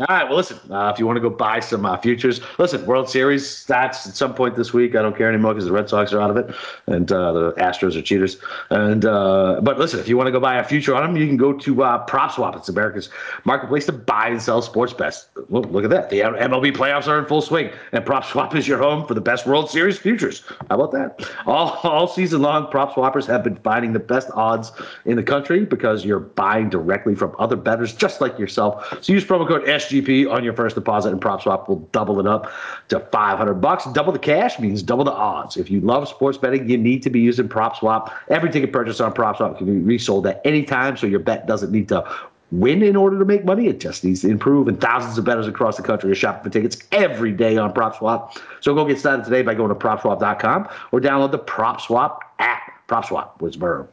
[0.00, 0.26] All right.
[0.26, 0.58] Well, listen.
[0.70, 2.86] Uh, if you want to go buy some uh, futures, listen.
[2.86, 4.96] World Series stats at some point this week.
[4.96, 6.54] I don't care anymore because the Red Sox are out of it,
[6.86, 8.38] and uh, the Astros are cheaters.
[8.70, 11.26] And uh, but listen, if you want to go buy a future on them, you
[11.26, 12.56] can go to uh, PropSwap.
[12.56, 13.10] It's America's
[13.44, 15.28] marketplace to buy and sell sports bets.
[15.50, 16.08] Look, look at that.
[16.08, 19.46] The MLB playoffs are in full swing, and PropSwap is your home for the best
[19.46, 20.42] World Series futures.
[20.70, 21.30] How about that?
[21.44, 24.72] All all season long, PropSwappers have been finding the best odds
[25.04, 28.96] in the country because you're buying directly from other bettors just like yourself.
[29.02, 32.50] So use promo code SGP on your first deposit, and PropSwap will double it up
[32.88, 33.84] to 500 bucks.
[33.92, 35.56] Double the cash means double the odds.
[35.56, 38.12] If you love sports betting, you need to be using PropSwap.
[38.28, 41.72] Every ticket purchased on PropSwap can be resold at any time, so your bet doesn't
[41.72, 42.04] need to
[42.52, 43.68] win in order to make money.
[43.68, 44.68] It just needs to improve.
[44.68, 48.38] And thousands of bettors across the country are shopping for tickets every day on PropSwap.
[48.60, 52.88] So go get started today by going to PropSwap.com or download the PropSwap app.
[52.88, 53.86] PropSwap was where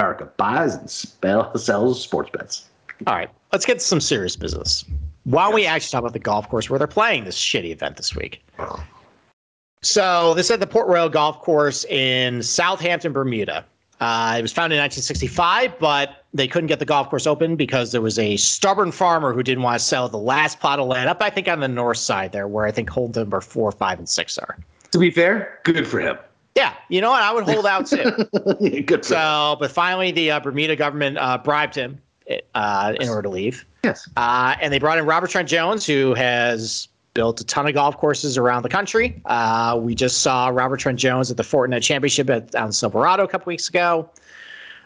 [0.00, 2.68] America buys and spell, sells sports bets.
[3.06, 4.84] All right, let's get some serious business.
[5.28, 7.98] Why don't we actually talk about the golf course where they're playing this shitty event
[7.98, 8.42] this week?
[9.82, 13.66] So this is at the Port Royal Golf Course in Southampton, Bermuda.
[14.00, 17.92] Uh, it was founded in 1965, but they couldn't get the golf course open because
[17.92, 21.10] there was a stubborn farmer who didn't want to sell the last plot of land
[21.10, 23.98] up, I think, on the north side there, where I think hold number four, five,
[23.98, 24.56] and six are.
[24.92, 26.16] To be fair, good for him.
[26.54, 27.22] Yeah, you know what?
[27.22, 28.02] I would hold out too.
[28.82, 29.02] good for him.
[29.02, 32.00] so, but finally, the uh, Bermuda government uh, bribed him
[32.54, 33.64] uh, in order to leave.
[33.84, 34.08] Yes.
[34.16, 37.96] Uh, and they brought in Robert Trent Jones, who has built a ton of golf
[37.96, 39.20] courses around the country.
[39.24, 43.28] Uh, we just saw Robert Trent Jones at the Fortinet Championship at, in Silverado a
[43.28, 44.08] couple weeks ago.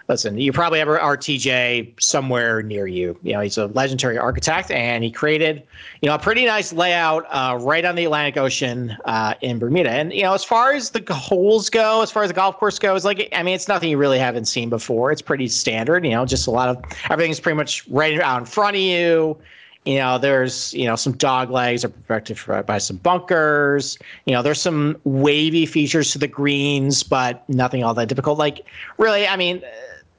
[0.09, 3.17] Listen, you probably have a RTJ somewhere near you.
[3.23, 5.63] You know, he's a legendary architect, and he created,
[6.01, 9.91] you know, a pretty nice layout uh, right on the Atlantic Ocean uh, in Bermuda.
[9.91, 12.79] And you know, as far as the holes go, as far as the golf course
[12.79, 15.13] goes, like I mean, it's nothing you really haven't seen before.
[15.13, 16.05] It's pretty standard.
[16.05, 19.39] You know, just a lot of everything's pretty much right out in front of you.
[19.85, 23.99] You know, there's you know some dog legs are protected by some bunkers.
[24.27, 28.39] You know, there's some wavy features to the greens, but nothing all that difficult.
[28.39, 28.67] Like
[28.99, 29.63] really, I mean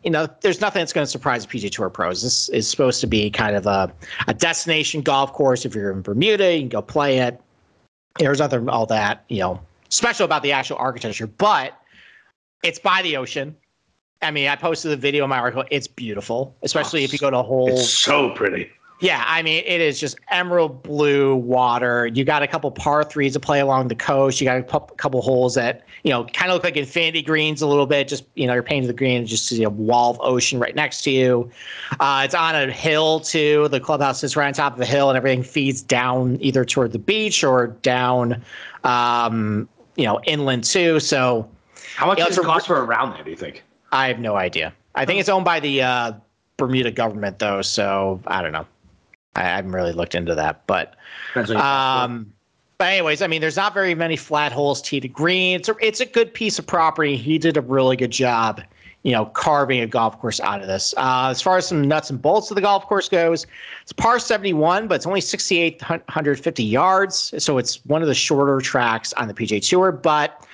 [0.04, 2.22] you know, there's nothing that's going to surprise PGA Tour pros.
[2.22, 3.92] This is supposed to be kind of a,
[4.28, 5.66] a destination golf course.
[5.66, 7.40] If you're in Bermuda, you can go play it.
[8.20, 11.80] There's nothing all that, you know, special about the actual architecture, but
[12.64, 13.56] it's by the ocean.
[14.22, 15.66] I mean, I posted the video in my article.
[15.72, 17.70] It's beautiful, especially if you go to a whole.
[17.70, 18.70] It's so pretty.
[19.04, 22.08] Yeah, I mean, it is just emerald blue water.
[22.08, 24.40] You got a couple par threes to play along the coast.
[24.40, 27.62] You got a pu- couple holes that, you know, kind of look like infinity greens
[27.62, 28.08] a little bit.
[28.08, 30.74] Just, you know, you're painting the green and just see a wall of ocean right
[30.74, 31.52] next to you.
[32.00, 33.68] Uh, it's on a hill, too.
[33.68, 36.94] The clubhouse sits right on top of the hill, and everything feeds down either toward
[36.94, 38.42] the beach or down,
[38.86, 41.02] um, you know, inland, too.
[41.02, 41.50] So
[41.98, 43.64] How much Yeah, does it's it a- cost for a round there, do you think?
[43.92, 44.72] I have no idea.
[44.96, 46.14] I think it's owned by the uh,
[46.56, 47.62] Bermuda government, though.
[47.62, 48.66] So I don't know.
[49.36, 50.96] I haven't really looked into that, but
[51.30, 52.34] Depends on your- um,
[52.78, 55.56] but anyways, I mean, there's not very many flat holes tee to green.
[55.56, 57.16] It's a, it's a good piece of property.
[57.16, 58.62] He did a really good job,
[59.04, 60.94] you know, carving a golf course out of this.
[60.98, 63.46] Uh, as far as some nuts and bolts of the golf course goes,
[63.84, 67.34] it's par 71, but it's only 6,850 yards.
[67.44, 70.46] So it's one of the shorter tracks on the PGA Tour, but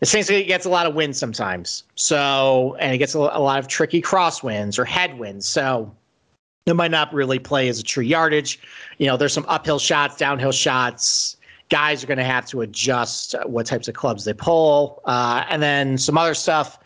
[0.00, 1.84] this thing gets a lot of wind sometimes.
[1.96, 5.46] So, and it gets a, a lot of tricky crosswinds or headwinds.
[5.46, 5.94] So,
[6.66, 8.58] it might not really play as a true yardage.
[8.98, 11.36] You know, there's some uphill shots, downhill shots.
[11.68, 15.02] Guys are going to have to adjust what types of clubs they pull.
[15.04, 16.78] Uh, and then some other stuff.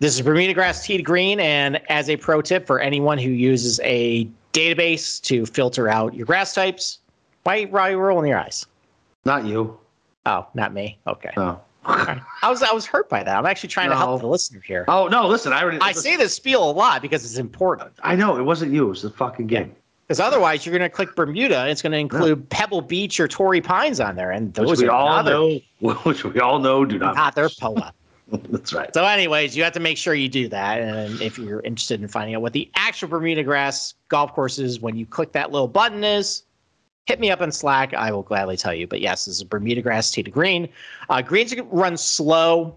[0.00, 1.40] This is Bermuda grass tee to green.
[1.40, 6.26] And as a pro tip for anyone who uses a database to filter out your
[6.26, 6.98] grass types,
[7.44, 8.66] why, why are you rolling your eyes?
[9.24, 9.78] Not you.
[10.26, 10.98] Oh, not me.
[11.06, 11.30] Okay.
[11.36, 11.60] No.
[11.86, 13.36] I was I was hurt by that.
[13.36, 14.84] I'm actually trying to help the listener here.
[14.88, 15.26] Oh no!
[15.26, 15.78] Listen, I already.
[15.80, 17.92] I say this spiel a lot because it's important.
[18.02, 18.86] I know it wasn't you.
[18.86, 19.74] It was the fucking game.
[20.06, 21.60] Because otherwise, you're going to click Bermuda.
[21.60, 24.80] And it's going to include Pebble Beach or Torrey Pines on there, and those Which
[24.80, 25.60] we all know.
[26.04, 27.14] Which we all know do not.
[27.14, 27.92] not their poa.
[28.28, 28.92] That's right.
[28.94, 30.80] So, anyways, you have to make sure you do that.
[30.80, 34.80] And if you're interested in finding out what the actual Bermuda grass golf course is,
[34.80, 36.42] when you click that little button is,
[37.06, 37.94] hit me up on Slack.
[37.94, 38.86] I will gladly tell you.
[38.86, 40.68] But yes, this is Bermuda grass tee to green.
[41.08, 42.76] Uh, greens run slow.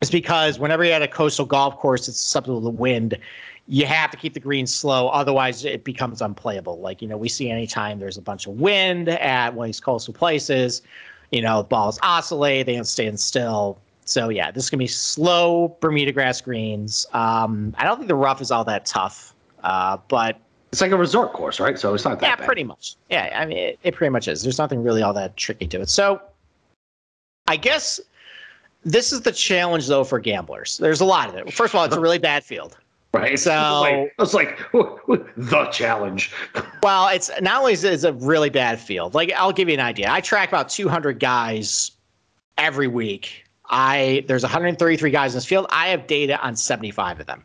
[0.00, 3.18] is because whenever you're at a coastal golf course, it's susceptible to the wind.
[3.68, 6.78] You have to keep the greens slow, otherwise it becomes unplayable.
[6.78, 9.80] Like you know, we see anytime there's a bunch of wind at one of these
[9.80, 10.82] coastal places,
[11.32, 13.80] you know, balls oscillate, they don't stand still.
[14.04, 17.06] So yeah, this is gonna be slow Bermuda grass greens.
[17.12, 20.38] Um, I don't think the rough is all that tough, uh, but
[20.76, 21.78] It's like a resort course, right?
[21.78, 22.44] So it's not that yeah, bad.
[22.44, 22.96] pretty much.
[23.08, 24.42] Yeah, I mean, it, it pretty much is.
[24.42, 25.88] There's nothing really all that tricky to it.
[25.88, 26.20] So,
[27.46, 27.98] I guess
[28.84, 30.76] this is the challenge though for gamblers.
[30.76, 31.50] There's a lot of it.
[31.50, 32.76] First of all, it's a really bad field.
[33.14, 33.32] right?
[33.32, 34.58] It's So- like, it's like
[35.38, 36.30] the challenge.
[36.82, 39.14] Well, it's not only is it a really bad field.
[39.14, 40.08] Like I'll give you an idea.
[40.10, 41.90] I track about 200 guys
[42.58, 43.44] every week.
[43.70, 45.66] I there's 133 guys in this field.
[45.70, 47.42] I have data on 75 of them.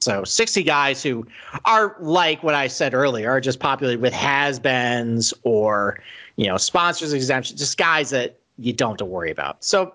[0.00, 1.26] So 60 guys who
[1.66, 6.00] are like what I said earlier, are just populated with has-beens or
[6.36, 9.62] you know sponsors exemptions, just guys that you don't have to worry about.
[9.62, 9.94] So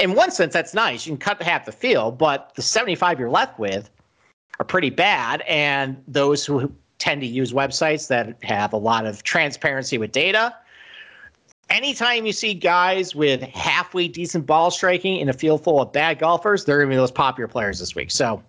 [0.00, 1.06] in one sense, that's nice.
[1.06, 3.90] You can cut half the field, but the 75 you're left with
[4.58, 5.42] are pretty bad.
[5.42, 10.54] And those who tend to use websites that have a lot of transparency with data.
[11.68, 16.18] Anytime you see guys with halfway decent ball striking in a field full of bad
[16.18, 18.10] golfers, they're going to be those popular players this week.
[18.10, 18.42] So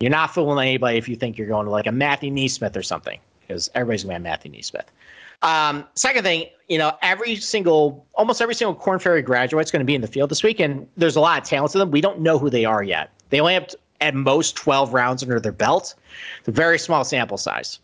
[0.00, 2.82] you're not fooling anybody if you think you're going to like a Matthew NeSmith or
[2.82, 4.86] something, because everybody's going to have Matthew NeSmith.
[5.42, 9.80] Um, second thing, you know, every single, almost every single Corn Ferry graduate is going
[9.80, 11.90] to be in the field this week, and there's a lot of talent to them.
[11.90, 13.10] We don't know who they are yet.
[13.30, 13.68] They only have
[14.00, 15.94] at most 12 rounds under their belt.
[16.38, 17.78] It's a very small sample size.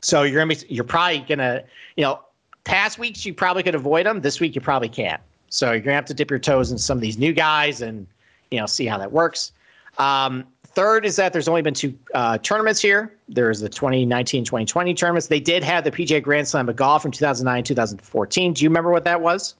[0.00, 1.62] So you're gonna be, you're probably gonna,
[1.96, 2.20] you know,
[2.64, 4.20] past weeks you probably could avoid them.
[4.20, 5.20] This week you probably can't.
[5.48, 8.06] So you're gonna have to dip your toes in some of these new guys and,
[8.50, 9.52] you know, see how that works.
[9.98, 13.12] Um, third is that there's only been two uh, tournaments here.
[13.28, 15.26] There's the 2019-2020 tournaments.
[15.28, 18.52] They did have the PGA Grand Slam of golf from 2009 2014.
[18.52, 19.54] Do you remember what that was?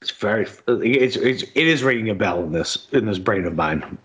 [0.00, 0.46] It's very.
[0.68, 3.96] It's, it's it is ringing a bell in this in this brain of mine.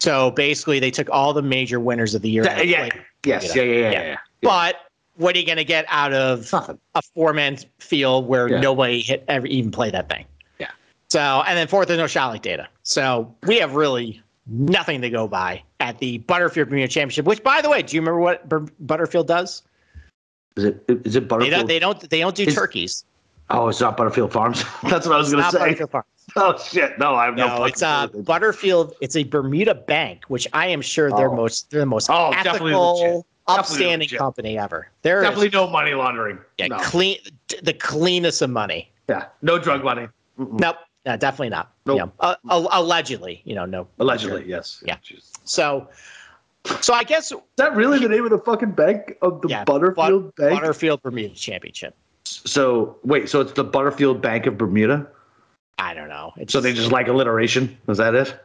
[0.00, 2.44] So basically, they took all the major winners of the year.
[2.44, 2.88] Yeah, yeah,
[3.24, 4.02] yes, yeah, yeah, yeah, yeah.
[4.02, 4.16] yeah.
[4.42, 4.76] But
[5.16, 6.78] what are you going to get out of Nothing.
[6.94, 8.60] a four man field where Yeah.
[8.60, 10.24] nobody hit ever even play that thing?
[10.58, 10.70] Yeah.
[11.08, 12.68] So, and then fourth, there's no shot link data.
[12.84, 17.26] So we have really nothing to go by at the Butterfield Premier Championship.
[17.26, 18.48] Which, by the way, do you remember what
[18.86, 19.62] Butterfield does?
[20.56, 21.52] Is it is it They Butterfield?
[21.52, 21.66] don't.
[21.68, 22.10] They don't.
[22.10, 23.04] They don't do Is- turkeys.
[23.50, 24.64] oh, it's not Butterfield Farms.
[24.84, 25.58] That's what I was going to say.
[25.58, 26.06] Butterfield Farms.
[26.36, 26.98] Oh shit!
[26.98, 27.46] No, I have no.
[27.56, 28.22] No, it's uh, clue.
[28.22, 28.92] Butterfield.
[29.00, 31.34] It's a Bermuda bank, which I am sure they're Oh.
[31.36, 34.90] most they're the most Oh, ethical, upstanding company ever.
[35.00, 36.38] They're definitely no money laundering.
[36.58, 36.76] yeah, no.
[36.80, 37.16] clean,
[37.62, 38.90] the cleanest of money.
[39.08, 40.06] yeah, no drug money.
[40.38, 40.60] Mm-mm.
[40.60, 40.76] Nope,
[41.08, 41.72] no, definitely not.
[41.86, 41.94] Nope.
[41.96, 42.34] You know, uh,
[42.70, 43.88] allegedly, you know, no.
[43.98, 44.82] Allegedly, yes.
[44.86, 44.96] Yeah.
[44.96, 45.30] Jeez.
[45.44, 45.88] So,
[46.82, 50.34] so I guess that really the name of the fucking bank of the yeah, Butterfield
[50.36, 50.60] But- Bank?
[50.60, 51.96] Butterfield Bermuda Championship.
[52.24, 55.08] so wait, so it's the Butterfield Bank of Bermuda?
[55.78, 56.34] I don't know.
[56.36, 57.74] It's So they just like alliteration?
[57.88, 58.38] Is that it?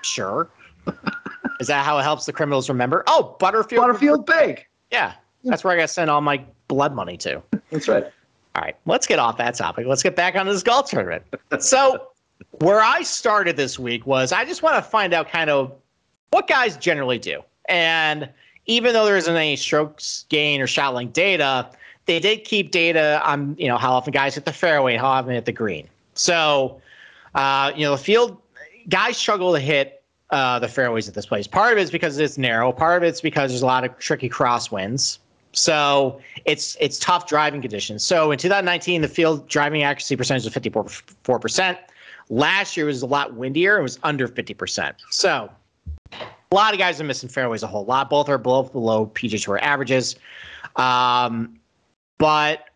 [0.00, 0.48] sure.
[1.60, 3.04] Is that how it helps the criminals remember?
[3.06, 3.82] Oh, Butterfield.
[3.82, 4.70] Butterfield Bank.
[4.90, 5.12] Yeah,
[5.44, 7.42] that's where I got to send all my blood money to.
[7.70, 8.06] That's right.
[8.58, 9.86] All right, let's get off that topic.
[9.86, 11.22] Let's get back on this golf tournament.
[11.60, 12.08] So,
[12.58, 15.72] where I started this week was I just want to find out kind of
[16.30, 17.40] what guys generally do.
[17.68, 18.28] And
[18.66, 21.70] even though there isn't any strokes gain or shot link data,
[22.06, 25.28] they did keep data on you know how often guys hit the fairway, how often
[25.28, 25.86] they hit the green.
[26.14, 26.82] So,
[27.36, 28.42] uh, you know, the field
[28.88, 31.46] guys struggle to hit uh, the fairways at this place.
[31.46, 32.72] Part of it is because it's narrow.
[32.72, 35.18] Part of it's because there's a lot of tricky crosswinds.
[35.58, 38.04] So it's it's tough driving conditions.
[38.04, 41.78] So in 2019, the field driving accuracy percentage was 54 percent.
[42.30, 43.78] Last year was a lot windier.
[43.78, 44.96] It was under 50 percent.
[45.10, 45.50] So
[46.12, 48.08] a lot of guys are missing fairways a whole lot.
[48.08, 50.16] Both are below below PGA Tour averages.
[50.76, 51.58] Um,
[52.18, 52.67] but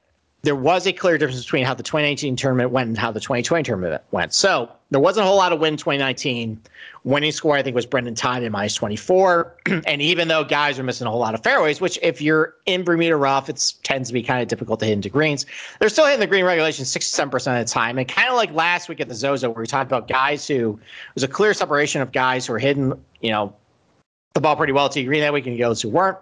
[0.42, 3.62] there was a clear difference between how the 2019 tournament went and how the 2020
[3.62, 4.34] tournament went.
[4.34, 6.60] So there wasn't a whole lot of win 2019.
[7.04, 9.56] Winning score, I think, was Brendan Todd in minus 24.
[9.86, 12.82] and even though guys are missing a whole lot of fairways, which if you're in
[12.82, 15.46] Bermuda rough, it tends to be kind of difficult to hit into greens.
[15.78, 17.98] They're still hitting the green regulation 67% of the time.
[17.98, 20.78] And kind of like last week at the Zozo, where we talked about guys who
[21.14, 23.54] was a clear separation of guys who are hitting, you know,
[24.34, 26.18] the ball pretty well to green that week and those who weren't.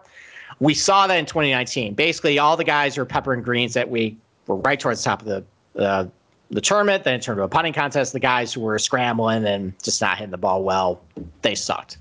[0.59, 1.95] We saw that in 2019.
[1.95, 5.23] Basically, all the guys who were and greens that we were right towards the top
[5.23, 5.45] of the
[5.83, 6.07] uh,
[6.51, 7.05] the tournament.
[7.05, 8.13] Then it turned to a putting contest.
[8.13, 11.01] The guys who were scrambling and just not hitting the ball well,
[11.43, 11.99] they sucked.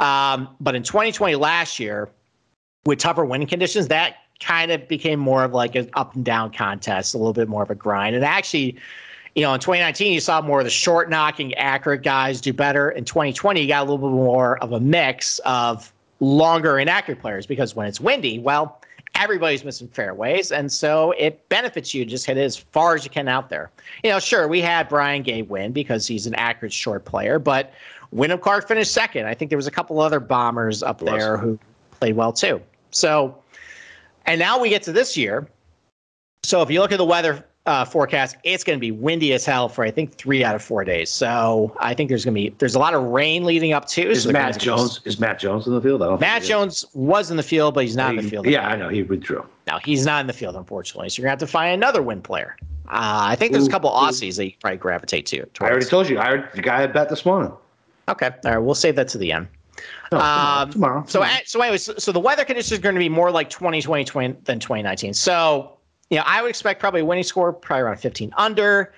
[0.00, 2.08] Um, but in 2020, last year,
[2.84, 6.52] with tougher winning conditions, that kind of became more of like an up and down
[6.52, 8.14] contest, a little bit more of a grind.
[8.14, 8.76] And actually,
[9.34, 12.90] you know, in 2019, you saw more of the short knocking, accurate guys do better.
[12.90, 17.46] In 2020, you got a little bit more of a mix of longer inaccurate players
[17.46, 18.80] because when it's windy, well,
[19.14, 23.04] everybody's missing fairways, and so it benefits you to just hit it as far as
[23.04, 23.70] you can out there.
[24.04, 27.72] You know, sure, we had Brian Gay win because he's an accurate short player, but
[28.10, 29.26] Wyndham Clark finished second.
[29.26, 31.58] I think there was a couple other bombers up there who
[31.92, 32.60] played well too.
[32.90, 33.36] So,
[34.26, 35.48] and now we get to this year.
[36.42, 39.44] So if you look at the weather uh, forecast, it's going to be windy as
[39.44, 41.10] hell for I think three out of four days.
[41.10, 44.08] So I think there's going to be there's a lot of rain leading up to.
[44.08, 46.02] Is so Matt Jones is Matt Jones in the field?
[46.02, 48.46] I don't Matt Jones was in the field, but he's not he, in the field.
[48.46, 49.44] Yeah, I know he withdrew.
[49.66, 51.08] No, he's not in the field, unfortunately.
[51.08, 52.56] So you're going to have to find another win player.
[52.88, 55.38] Uh, I think there's a couple Aussies that you probably gravitate to.
[55.38, 55.60] Towards.
[55.60, 56.20] I already told you.
[56.20, 57.52] I heard the guy I bet this morning.
[58.08, 58.58] Okay, all right.
[58.58, 59.48] We'll save that to the end.
[60.12, 61.34] No, tomorrow, um, tomorrow, tomorrow.
[61.44, 64.60] So, so anyways, so the weather conditions are going to be more like 2020 than
[64.60, 65.14] 2019.
[65.14, 65.75] So
[66.10, 68.92] you know, I would expect probably a winning score, probably around 15 under.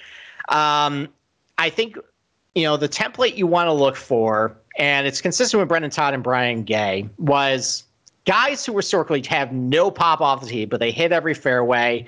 [0.49, 1.09] Um,
[1.57, 1.97] I think,
[2.55, 6.15] you know, the template you want to look for, and it's consistent with Brendon Todd
[6.15, 7.85] and Brian Gay, was
[8.25, 12.07] guys who historically have no pop off the tee, but they hit every fairway.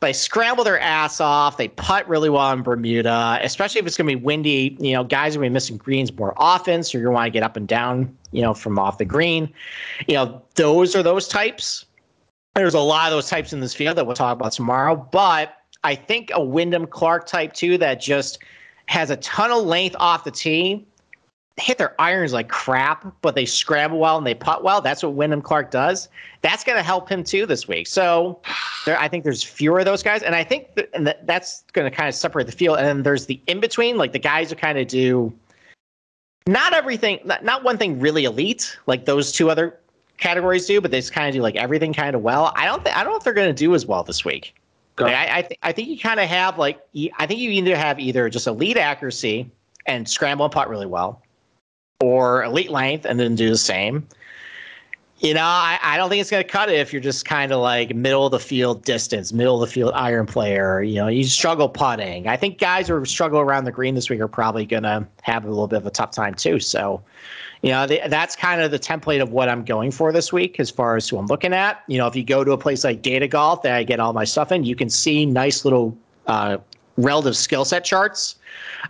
[0.00, 1.58] They scramble their ass off.
[1.58, 4.74] They putt really well in Bermuda, especially if it's going to be windy.
[4.80, 7.16] You know, guys are going to be missing greens more often, so you're going to
[7.16, 9.52] want to get up and down, you know, from off the green.
[10.08, 11.84] You know, those are those types
[12.54, 14.96] there's a lot of those types in this field that we'll talk about tomorrow.
[14.96, 18.38] But I think a Wyndham Clark type too that just
[18.86, 20.84] has a ton of length off the tee,
[21.56, 24.80] hit their irons like crap, but they scramble well and they putt well.
[24.80, 26.08] That's what Wyndham Clark does.
[26.42, 27.86] That's going to help him too this week.
[27.86, 28.40] So
[28.84, 31.62] there, I think there's fewer of those guys, and I think that, and that, that's
[31.72, 32.78] going to kind of separate the field.
[32.78, 35.32] And then there's the in between, like the guys who kind of do
[36.46, 39.78] not everything, not, not one thing really elite, like those two other
[40.20, 42.52] categories do, but they just kind of do like everything kind of well.
[42.54, 44.54] I don't think I don't know if they're going to do as well this week.
[44.98, 46.80] Like, I I, th- I think you kind of have like
[47.18, 49.50] I think you either have either just elite accuracy
[49.86, 51.22] and scramble and putt really well,
[52.00, 54.06] or elite length and then do the same.
[55.20, 57.52] You know, I, I don't think it's going to cut it if you're just kind
[57.52, 60.82] of like middle of the field distance, middle of the field iron player.
[60.82, 62.26] You know, you struggle putting.
[62.26, 65.44] I think guys who struggle around the green this week are probably going to have
[65.44, 66.58] a little bit of a tough time too.
[66.58, 67.02] So,
[67.60, 70.58] you know, the, that's kind of the template of what I'm going for this week
[70.58, 71.82] as far as who I'm looking at.
[71.86, 74.14] You know, if you go to a place like Data Golf that I get all
[74.14, 75.94] my stuff in, you can see nice little
[76.28, 76.56] uh,
[76.96, 78.36] relative skill set charts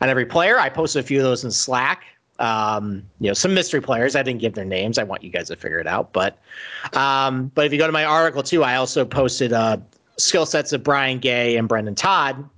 [0.01, 0.61] on every player.
[0.61, 2.05] I posted a few of those in Slack.
[2.41, 4.17] Um, you know, some mystery players.
[4.17, 4.99] I didn't give their names.
[4.99, 6.13] I want you guys to figure it out.
[6.13, 6.39] But,
[6.95, 9.77] um, but if you go to my article too, I also posted uh,
[10.17, 12.49] skill sets of Brian Gay and Brendon Todd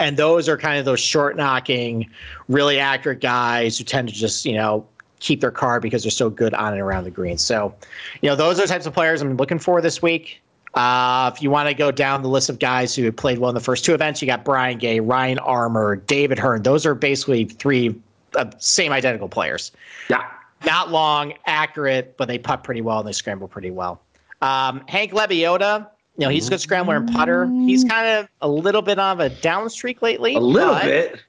[0.00, 2.10] and those are kind of those short knocking,
[2.48, 4.86] really accurate guys who tend to just you know
[5.20, 7.38] keep their card because they're so good on and around the green.
[7.38, 7.74] So,
[8.20, 10.42] you know, those are the types of players I'm looking for this week.
[10.74, 13.54] Uh, if you want to go down the list of guys who played well in
[13.54, 16.62] the first two events, you got Brian Gay, Ryan Armour, David Hearn.
[16.62, 17.94] Those are basically three
[18.36, 19.72] uh, same identical players.
[20.08, 20.24] Yeah.
[20.64, 24.00] Not long, accurate, but they putt pretty well and they scramble pretty well.
[24.40, 27.46] Um, Hank Lebioda, you know, he's a good scrambler and putter.
[27.46, 30.34] He's kind of a little bit on a down streak lately.
[30.34, 31.20] A little bit.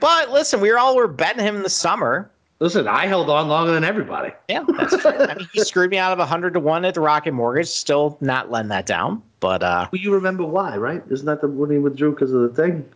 [0.00, 2.30] But listen, we were all were betting him in the summer.
[2.60, 4.32] Listen, I held on longer than everybody.
[4.48, 5.10] Yeah, that's true.
[5.10, 7.68] I mean, he screwed me out of a hundred to one at the Rocket Mortgage.
[7.68, 9.22] Still not letting that down.
[9.40, 11.02] But uh, well, you remember why, right?
[11.10, 12.88] Isn't that the when he withdrew because of the thing?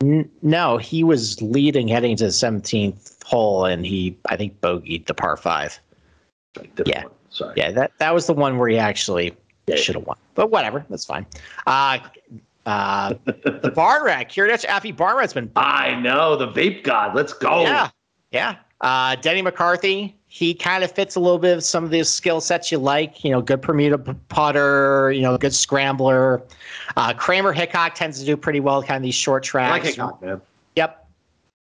[0.00, 5.14] No, he was leading heading to the seventeenth hole, and he I think bogeyed the
[5.14, 5.78] par five.
[6.84, 7.12] yeah, one.
[7.30, 7.54] sorry.
[7.56, 9.34] Yeah, that that was the one where he actually
[9.66, 10.18] yeah, should have won.
[10.34, 11.26] But whatever, that's fine.
[11.66, 11.98] Uh,
[12.66, 15.50] uh, the barn rat, Kiradech Aphibarnrat's been.
[15.56, 17.14] I know the vape god.
[17.14, 17.62] Let's go.
[17.62, 17.90] Yeah,
[18.32, 18.56] yeah.
[18.80, 22.40] Uh, Denny McCarthy, he kind of fits a little bit of some of these skill
[22.40, 23.24] sets you like.
[23.24, 26.42] You know, good Bermuda putter, you know, good scrambler.
[26.96, 29.70] Uh, Kramer Hickok tends to do pretty well, kind of these short tracks.
[29.70, 30.40] I like Hickok, man.
[30.76, 31.06] Yep.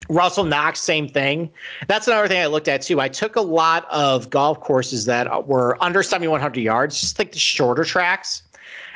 [0.09, 1.49] Russell Knox, same thing.
[1.87, 2.99] That's another thing I looked at too.
[2.99, 7.39] I took a lot of golf courses that were under 7,100 yards, just like the
[7.39, 8.43] shorter tracks.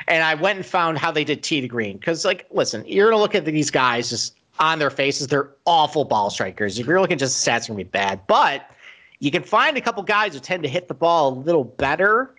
[0.08, 1.96] And I went and found how they did tee to green.
[1.96, 5.26] Because, like, listen, you're going to look at these guys just on their faces.
[5.26, 6.78] They're awful ball strikers.
[6.78, 8.20] If you're looking just stats, are gonna be bad.
[8.26, 8.70] But
[9.20, 12.34] you can find a couple guys who tend to hit the ball a little better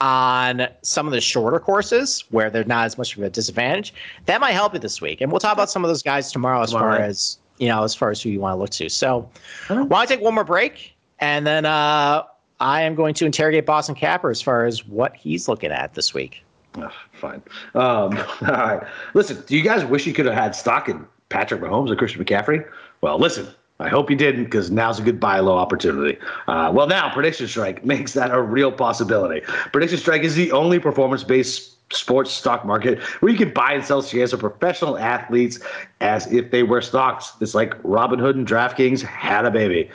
[0.00, 3.94] on some of the shorter courses where they're not as much of a disadvantage.
[4.26, 5.22] That might help you this week.
[5.22, 7.94] And we'll talk about some of those guys tomorrow as far as you know, as
[7.94, 8.90] far as who you want to look to.
[8.90, 9.28] So
[9.68, 12.24] why don't I take one more break and then uh,
[12.60, 16.12] I am going to interrogate Boston Capper as far as what he's looking at this
[16.12, 16.44] week.
[16.76, 17.42] Oh, fine.
[17.74, 18.86] Um, all right.
[19.14, 22.22] Listen, do you guys wish you could have had stock in Patrick Mahomes and Christian
[22.22, 22.68] McCaffrey?
[23.00, 26.18] Well, listen, I hope you didn't, because now's a good buy low opportunity.
[26.48, 29.40] Uh, well, now Prediction Strike makes that a real possibility.
[29.72, 33.84] Prediction Strike is the only performance based sports stock market where you can buy and
[33.84, 35.60] sell shares of professional athletes
[36.00, 37.32] as if they were stocks.
[37.40, 39.88] It's like Robinhood and DraftKings had a baby.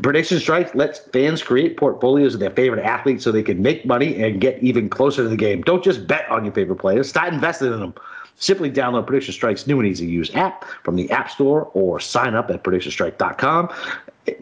[0.00, 4.22] Prediction Strike lets fans create portfolios of their favorite athletes so they can make money
[4.22, 5.60] and get even closer to the game.
[5.62, 7.94] Don't just bet on your favorite players, start investing in them.
[8.36, 12.00] Simply download Prediction Strike's new and easy to use app from the App Store or
[12.00, 13.72] sign up at predictionstrike.com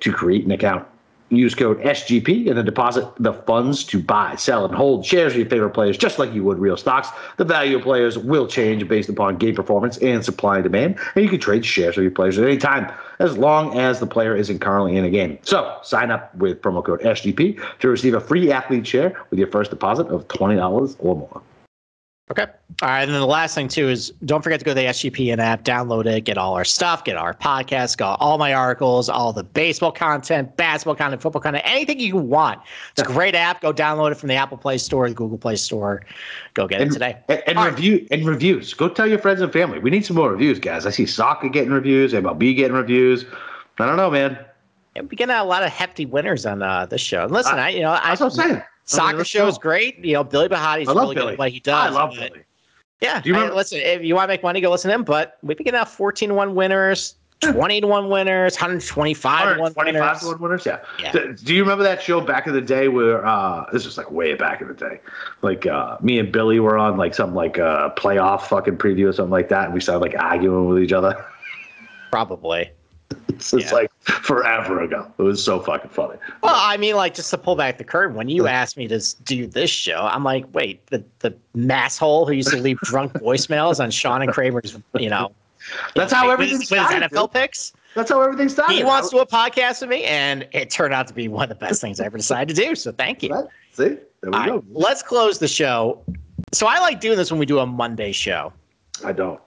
[0.01, 0.87] to create an account.
[1.29, 5.39] Use code SGP and then deposit the funds to buy, sell, and hold shares of
[5.39, 7.09] your favorite players just like you would real stocks.
[7.39, 11.25] The value of players will change based upon game performance and supply and demand, and
[11.25, 14.37] you can trade shares of your players at any time as long as the player
[14.37, 15.39] isn't currently in a game.
[15.41, 19.49] So sign up with promo code SGP to receive a free athlete share with your
[19.49, 21.43] first deposit of $20 or more.
[22.33, 22.51] Okay.
[22.81, 23.03] All right.
[23.03, 25.65] And then the last thing too is don't forget to go to the SGPN app,
[25.65, 29.45] download it, get all our stuff, get our podcast, got all my articles, all the
[29.45, 32.59] baseball content, basketball content, football content, anything you want.
[32.93, 33.61] It's a great app.
[33.61, 36.03] Go download it from the Apple Play Store, the Google Play Store.
[36.55, 37.19] Go get and, it today.
[37.29, 38.09] And, and review right.
[38.13, 38.73] and reviews.
[38.73, 39.79] Go tell your friends and family.
[39.79, 40.87] We need some more reviews, guys.
[40.87, 43.27] I see soccer getting reviews, MLB getting reviews.
[43.79, 44.39] I don't know, man.
[44.97, 47.25] Yeah, we get a lot of hefty winners on uh, this show.
[47.25, 48.63] And listen, I, I you know, I, what I'm saying.
[48.85, 50.05] Soccer I show is great.
[50.05, 51.27] You know, Billy Bahati's really Billy.
[51.27, 51.75] good at what he does.
[51.75, 52.43] I love Billy.
[53.01, 53.21] Yeah.
[53.21, 53.55] Do you remember?
[53.55, 55.05] I, listen, if you want to make money, go listen to him.
[55.05, 59.61] But we've been getting out 14 to 1 winners, 20 to 1 winners, 125 to
[59.61, 60.21] 1 winners.
[60.21, 60.79] to 1 winners, yeah.
[61.01, 61.13] yeah.
[61.13, 64.11] Do, do, you remember that show back in the day where, uh, this was like
[64.11, 65.01] way back in the day,
[65.43, 69.13] like uh, me and Billy were on like some like uh, playoff fucking preview or
[69.13, 69.65] something like that.
[69.67, 71.25] And we started like arguing with each other.
[72.13, 72.71] Probably.
[73.29, 73.73] It's, yeah.
[73.73, 75.11] like forever ago.
[75.19, 76.19] It was so fucking funny.
[76.43, 79.01] Well, I mean, like just to pull back the curtain, when you asked me to
[79.25, 83.83] do this show, I'm like, wait, the the masshole who used to leave drunk voicemails
[83.83, 85.33] on Sean and Kramer's, you know.
[85.95, 87.03] That's how everything with, started.
[87.03, 87.73] With NFL picks.
[87.95, 88.75] That's how everything started.
[88.75, 91.45] He wants to do a podcast with me, and it turned out to be one
[91.45, 92.75] of the best things I ever decided to do.
[92.75, 93.49] So thank you.
[93.73, 94.55] See, there we All go.
[94.55, 96.03] Right, let's close the show.
[96.53, 98.53] So I like doing this when we do a Monday show.
[99.05, 99.41] I don't.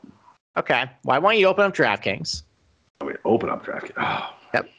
[0.58, 0.86] Okay.
[1.04, 2.44] Why don't you open up DraftKings?
[3.02, 3.94] I mean, open up DraftKings.
[3.98, 4.34] Oh.
[4.54, 4.70] Yep.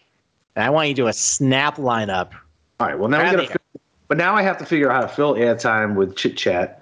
[0.57, 2.33] And I want you to do a snap lineup.
[2.81, 2.99] All right.
[2.99, 3.59] Well, now we got to.
[4.09, 6.81] But now I have to figure out how to fill airtime with chit chat,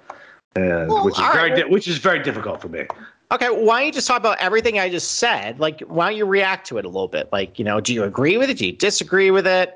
[0.57, 1.65] and well, which is very right.
[1.65, 2.87] di- which is very difficult for me.
[3.33, 5.59] Okay, why don't you just talk about everything I just said?
[5.59, 7.31] Like, why don't you react to it a little bit?
[7.33, 8.59] Like, you know, do you agree with it?
[8.59, 9.75] Do you disagree with it?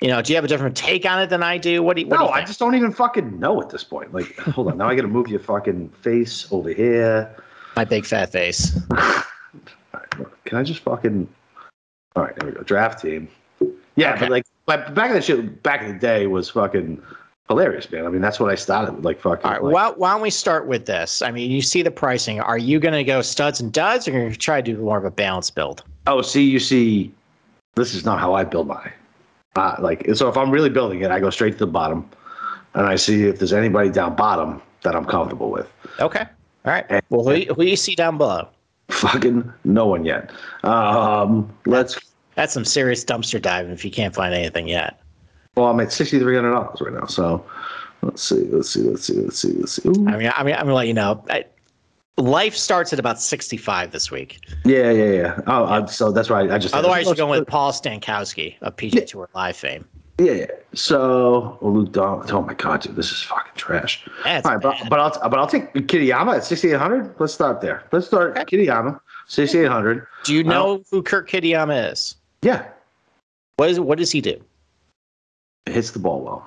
[0.00, 1.82] You know, do you have a different take on it than I do?
[1.82, 2.08] What do you?
[2.08, 4.14] What no, do you I just don't even fucking know at this point.
[4.14, 7.34] Like, hold on, now I got to move your fucking face over here.
[7.76, 8.78] My big fat face.
[10.44, 11.28] can I just fucking?
[12.16, 12.62] All right, there we go.
[12.62, 13.28] Draft team.
[13.96, 14.20] Yeah, okay.
[14.20, 17.02] but like, but back in the shit, back in the day was fucking
[17.48, 18.06] hilarious, man.
[18.06, 19.44] I mean, that's what I started with, like fucking.
[19.44, 21.20] All right, like, well, why don't we start with this?
[21.20, 22.40] I mean, you see the pricing.
[22.40, 24.72] Are you going to go studs and duds, or are you going to try to
[24.72, 25.82] do more of a balanced build?
[26.06, 27.12] Oh, see, you see,
[27.74, 28.92] this is not how I build my.
[29.56, 32.08] Uh, like, so if I'm really building it, I go straight to the bottom,
[32.74, 35.70] and I see if there's anybody down bottom that I'm comfortable with.
[35.98, 36.24] Okay.
[36.64, 36.86] All right.
[36.88, 38.48] And, well, who, who you see down below?
[38.90, 40.30] Fucking no one yet.
[40.64, 41.98] Um, let's.
[42.34, 45.00] That's some serious dumpster diving if you can't find anything yet.
[45.56, 47.06] Well, I'm at sixty three hundred dollars right now.
[47.06, 47.44] So
[48.02, 49.88] let's see, let's see, let's see, let's see, let's see.
[49.88, 50.08] Ooh.
[50.08, 51.24] I mean, I mean, I'm gonna let you know.
[51.28, 51.44] I,
[52.16, 54.40] life starts at about sixty five this week.
[54.64, 55.40] Yeah, yeah, yeah.
[55.46, 55.84] Oh, yeah.
[55.86, 56.50] so that's right.
[56.50, 56.74] I just.
[56.74, 59.04] Otherwise, you're going with Paul Stankowski of PGA yeah.
[59.04, 59.86] Tour Live fame.
[60.20, 60.46] Yeah.
[60.74, 62.30] So oh, Luke Donald.
[62.30, 64.06] Oh my God, dude, this is fucking trash.
[64.22, 67.14] That's All right, but, but I'll but I'll take Kitayama at sixty eight hundred.
[67.18, 67.84] Let's start there.
[67.90, 68.44] Let's start okay.
[68.58, 70.06] Kitayama sixty eight hundred.
[70.24, 72.16] Do you know who Kurt Kitayama is?
[72.42, 72.66] Yeah.
[73.56, 74.38] What is what does he do?
[75.64, 76.46] It hits the ball well.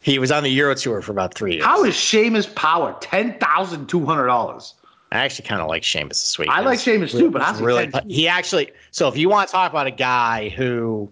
[0.00, 1.64] he was on the Euro Tour for about three years.
[1.64, 4.74] How is Seamus Power ten thousand two hundred dollars?
[5.10, 6.48] I actually kind of like Seamus this week.
[6.50, 8.72] I like Seamus too, but I really he actually.
[8.90, 11.10] So if you want to talk about a guy who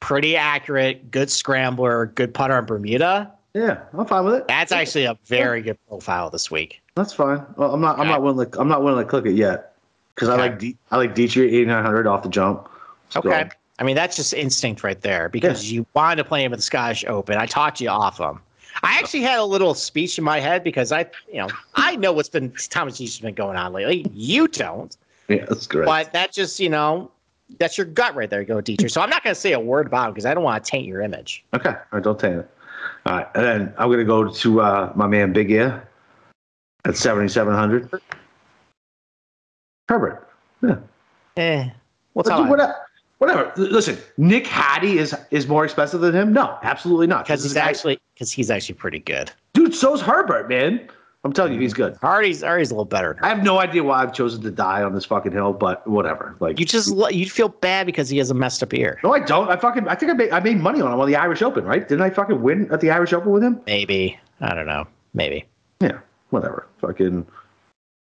[0.00, 3.32] pretty accurate, good scrambler, good putter on Bermuda.
[3.54, 4.48] Yeah, I'm fine with it.
[4.48, 6.82] That's actually a very good profile this week.
[6.94, 7.44] That's fine.
[7.56, 7.94] Well, I'm not.
[7.94, 8.02] Okay.
[8.02, 8.50] I'm not willing.
[8.50, 9.74] To, I'm not willing to click it yet
[10.14, 10.42] because okay.
[10.42, 10.58] I like.
[10.58, 12.68] D, I like Detry 8900 off the jump.
[13.14, 13.48] Let's okay.
[13.78, 15.76] I mean, that's just instinct right there because yeah.
[15.76, 17.36] you wanted to play him at the Scottish Open.
[17.36, 18.40] I talked you off him.
[18.82, 22.12] I actually had a little speech in my head because I, you know, I know
[22.12, 24.06] what's been Thomas East's been going on lately.
[24.12, 24.96] You don't.
[25.28, 25.86] Yeah, that's great.
[25.86, 27.10] But that just, you know,
[27.58, 28.88] that's your gut right there, You go teacher.
[28.88, 30.70] So I'm not going to say a word about it because I don't want to
[30.70, 31.44] taint your image.
[31.54, 32.50] Okay, all right, don't taint it.
[33.06, 35.88] All right, and then I'm going to go to uh, my man Big Ear
[36.84, 37.90] at 7,700.
[39.88, 40.28] Herbert.
[40.62, 40.76] Yeah.
[41.36, 41.68] Eh.
[42.14, 42.83] What's up?
[43.18, 43.52] Whatever.
[43.56, 46.32] Listen, Nick Hardy is is more expensive than him.
[46.32, 47.24] No, absolutely not.
[47.24, 49.30] Because he's actually because he's actually pretty good.
[49.54, 50.88] Dude, so's Herbert, man.
[51.22, 51.96] I'm telling you, he's good.
[52.02, 53.16] Hardy's Hardy's a little better.
[53.22, 56.36] I have no idea why I've chosen to die on this fucking hill, but whatever.
[56.40, 59.00] Like You just you feel bad because he has a messed up ear.
[59.02, 59.48] no, I don't.
[59.48, 61.64] I fucking I think I made I made money on him on the Irish Open,
[61.64, 61.88] right?
[61.88, 63.58] Didn't I fucking win at the Irish Open with him?
[63.66, 64.86] Maybe I don't know.
[65.14, 65.46] Maybe.
[65.80, 65.98] Yeah,
[66.30, 66.66] whatever.
[66.78, 67.26] Fucking.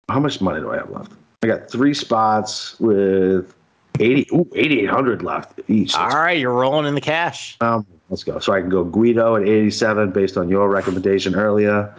[0.09, 1.13] How much money do I have left?
[1.43, 3.55] I got three spots with
[4.01, 5.95] 80, ooh, 8,800 left each.
[5.95, 7.57] All right, you're rolling in the cash.
[7.61, 8.39] Um, let's go.
[8.39, 11.95] So I can go Guido at 87 based on your recommendation earlier.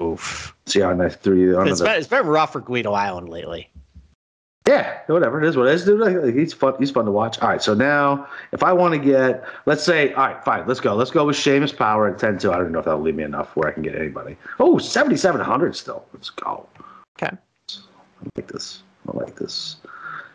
[0.00, 0.54] Oof.
[0.66, 1.48] See how nice three.
[1.50, 3.70] It's Another, been, it's been rough for Guido Island lately.
[4.66, 5.42] yeah, whatever.
[5.42, 6.00] It is what it is, dude.
[6.00, 6.74] Like, He's fun.
[6.78, 7.38] He's fun to watch.
[7.40, 7.62] All right.
[7.62, 10.66] So now, if I want to get, let's say, all right, fine.
[10.66, 10.94] Let's go.
[10.94, 12.52] Let's go with Seamus Power at 10 2.
[12.52, 14.36] I don't know if that'll leave me enough where I can get anybody.
[14.58, 16.04] Oh, 7,700 still.
[16.12, 16.66] Let's go.
[17.22, 17.36] Okay.
[17.36, 18.82] I like this.
[19.06, 19.76] I like this.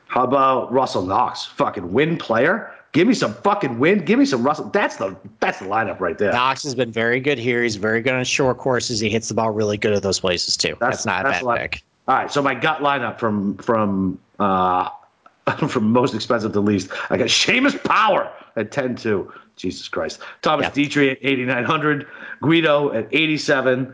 [0.09, 1.45] How about Russell Knox?
[1.45, 2.71] Fucking win player.
[2.91, 3.99] Give me some fucking win.
[4.03, 4.65] Give me some Russell.
[4.69, 6.31] That's the that's the lineup right there.
[6.31, 7.61] Knox has been very good here.
[7.61, 8.99] He's very good on short courses.
[8.99, 10.75] He hits the ball really good at those places too.
[10.79, 11.83] That's- That's, not that's a bad pick.
[12.07, 14.89] All right, so my gut lineup from from uh
[15.67, 16.89] from most expensive to least.
[17.11, 19.31] I got Seamus Power at 10-2.
[19.55, 20.19] Jesus Christ.
[20.41, 20.85] Thomas Yeah.
[20.85, 22.07] Detry at 8900,
[22.41, 23.93] Guido at 87.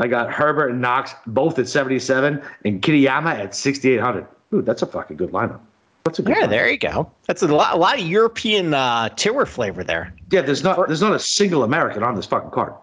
[0.00, 4.26] I got Herbert and Knox both at 77 and Kitayama at 6800.
[4.54, 5.60] Ooh, that's a fucking good lineup.
[6.04, 6.50] That's a good Yeah, lineup.
[6.50, 7.10] there you go.
[7.26, 10.14] That's a lot, a lot of European uh, tour flavor there.
[10.30, 12.74] Yeah, there's not there's not a single American on this fucking card.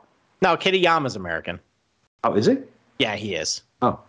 [0.42, 1.60] No, Kitayama's American.
[2.24, 2.58] Oh, is he?
[3.00, 3.62] Yeah, he is.
[3.82, 4.00] Oh.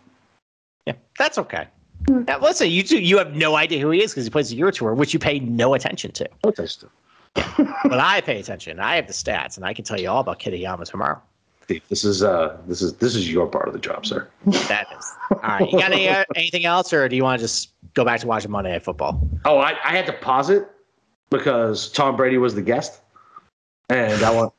[0.85, 1.67] Yeah, that's okay.
[2.09, 4.55] Now, listen, you two, you have no idea who he is because he plays the
[4.57, 6.27] Euro Tour, which you pay no attention to.
[6.41, 6.83] What does?
[7.35, 8.79] But I pay attention.
[8.79, 11.21] I have the stats, and I can tell you all about Kitayama tomorrow.
[11.67, 14.27] This is uh this is this is your part of the job, sir.
[14.45, 15.13] That is.
[15.31, 15.71] All right.
[15.71, 18.27] You got any, uh, anything else, or do you want to just go back to
[18.27, 19.27] watching Monday Night Football?
[19.45, 20.67] Oh, I, I had to pause it
[21.29, 23.01] because Tom Brady was the guest,
[23.89, 24.53] and I want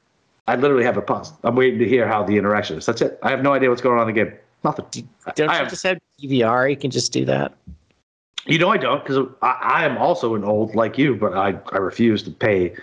[0.48, 1.34] I literally have it paused.
[1.44, 2.86] I'm waiting to hear how the interaction is.
[2.86, 3.18] That's it.
[3.22, 4.34] I have no idea what's going on in the game.
[4.64, 5.08] Nothing.
[5.36, 6.70] Don't I you have- just have DVR?
[6.70, 7.54] You can just do that.
[8.46, 11.58] You know I don't because I, I am also an old like you, but I,
[11.72, 12.74] I refuse to pay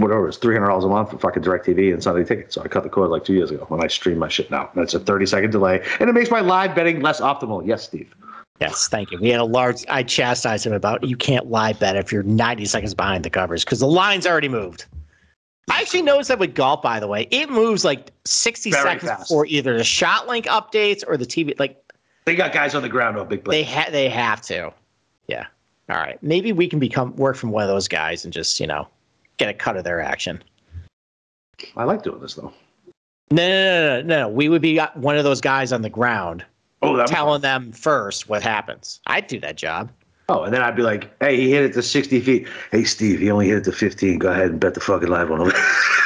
[0.00, 2.52] whatever it's three hundred dollars a month for fucking DirecTV and Sunday ticket.
[2.52, 4.70] So I cut the cord like two years ago when I stream my shit now.
[4.74, 7.66] That's a thirty second delay, and it makes my live betting less optimal.
[7.66, 8.14] Yes, Steve.
[8.60, 9.18] Yes, thank you.
[9.20, 9.84] We had a large.
[9.88, 13.64] I chastised him about you can't live bet if you're 90 seconds behind the covers
[13.64, 14.84] because the line's already moved.
[15.70, 19.10] I actually noticed that with golf, by the way, it moves like 60 Very seconds
[19.10, 19.28] fast.
[19.28, 21.58] before either the shot link updates or the TV.
[21.58, 21.80] Like
[22.26, 23.62] They got guys on the ground on big they play.
[23.62, 24.72] ha- they have to.
[25.26, 25.46] Yeah.
[25.88, 26.22] All right.
[26.22, 28.86] Maybe we can become work from one of those guys and just you know
[29.40, 30.42] get a cut of their action.
[31.76, 32.52] I like doing this though.
[33.32, 34.28] No, no, no, no, no.
[34.28, 36.44] We would be one of those guys on the ground
[36.82, 39.00] Oh, telling them first what happens.
[39.06, 39.90] I'd do that job.
[40.30, 42.46] Oh, and then I'd be like, "Hey, he hit it to sixty feet.
[42.70, 44.18] Hey, Steve, he only hit it to fifteen.
[44.18, 45.52] Go ahead and bet the fucking live on him."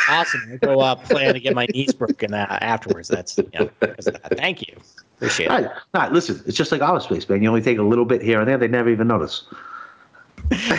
[0.06, 0.42] Awesome.
[0.52, 3.08] I go up plan to get my knees broken uh, afterwards.
[3.08, 4.36] That's you know, that.
[4.36, 4.76] thank you.
[5.16, 5.48] Appreciate it.
[5.48, 7.42] right, all right, listen, it's just like Outer Space, man.
[7.42, 9.44] You only take a little bit here and there; they never even notice.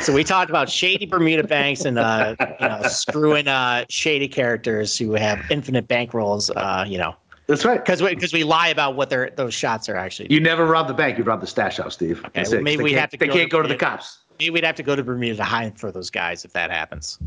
[0.02, 4.98] So we talked about shady Bermuda banks and uh, you know, screwing uh, shady characters
[4.98, 6.52] who have infinite bankrolls.
[6.56, 7.16] Uh, you know,
[7.48, 7.84] That's right.
[7.84, 10.28] because we because we lie about what their those shots are actually.
[10.32, 12.24] You never rob the bank; you rob the stash house, Steve.
[12.34, 13.80] That's well, maybe they we have to They go can't to go to the the-
[13.80, 14.20] cops.
[14.40, 17.18] Maybe we'd have to go to Bermuda to hide for those guys if that happens.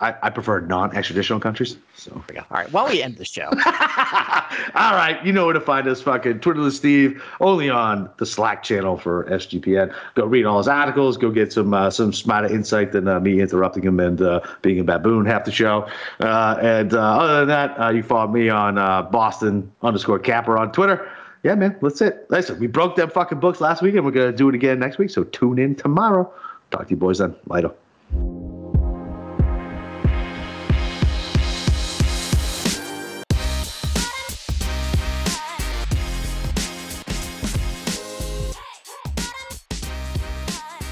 [0.00, 1.76] I, I prefer non-extraditional countries.
[1.94, 2.10] So.
[2.10, 2.40] There we go.
[2.50, 2.72] All right.
[2.72, 3.48] While we end the show?
[4.74, 6.02] All right, you know where to find us.
[6.02, 9.94] Fucking Twitter Twitterless Steve, only on the Slack channel for SGPN.
[10.16, 11.16] Go read all his articles.
[11.16, 14.80] Go get some uh, some smarter insight than uh, me interrupting him and uh, being
[14.80, 15.88] a baboon half the show.
[16.18, 20.58] Uh, and uh, other than that, uh, you follow me on uh, Boston underscore Capper
[20.58, 21.08] on Twitter.
[21.42, 22.26] Yeah, man, that's it.
[22.28, 24.98] Listen, we broke them fucking books last week, and we're gonna do it again next
[24.98, 25.10] week.
[25.10, 26.30] So tune in tomorrow.
[26.70, 27.34] Talk to you boys then.
[27.46, 27.70] Later.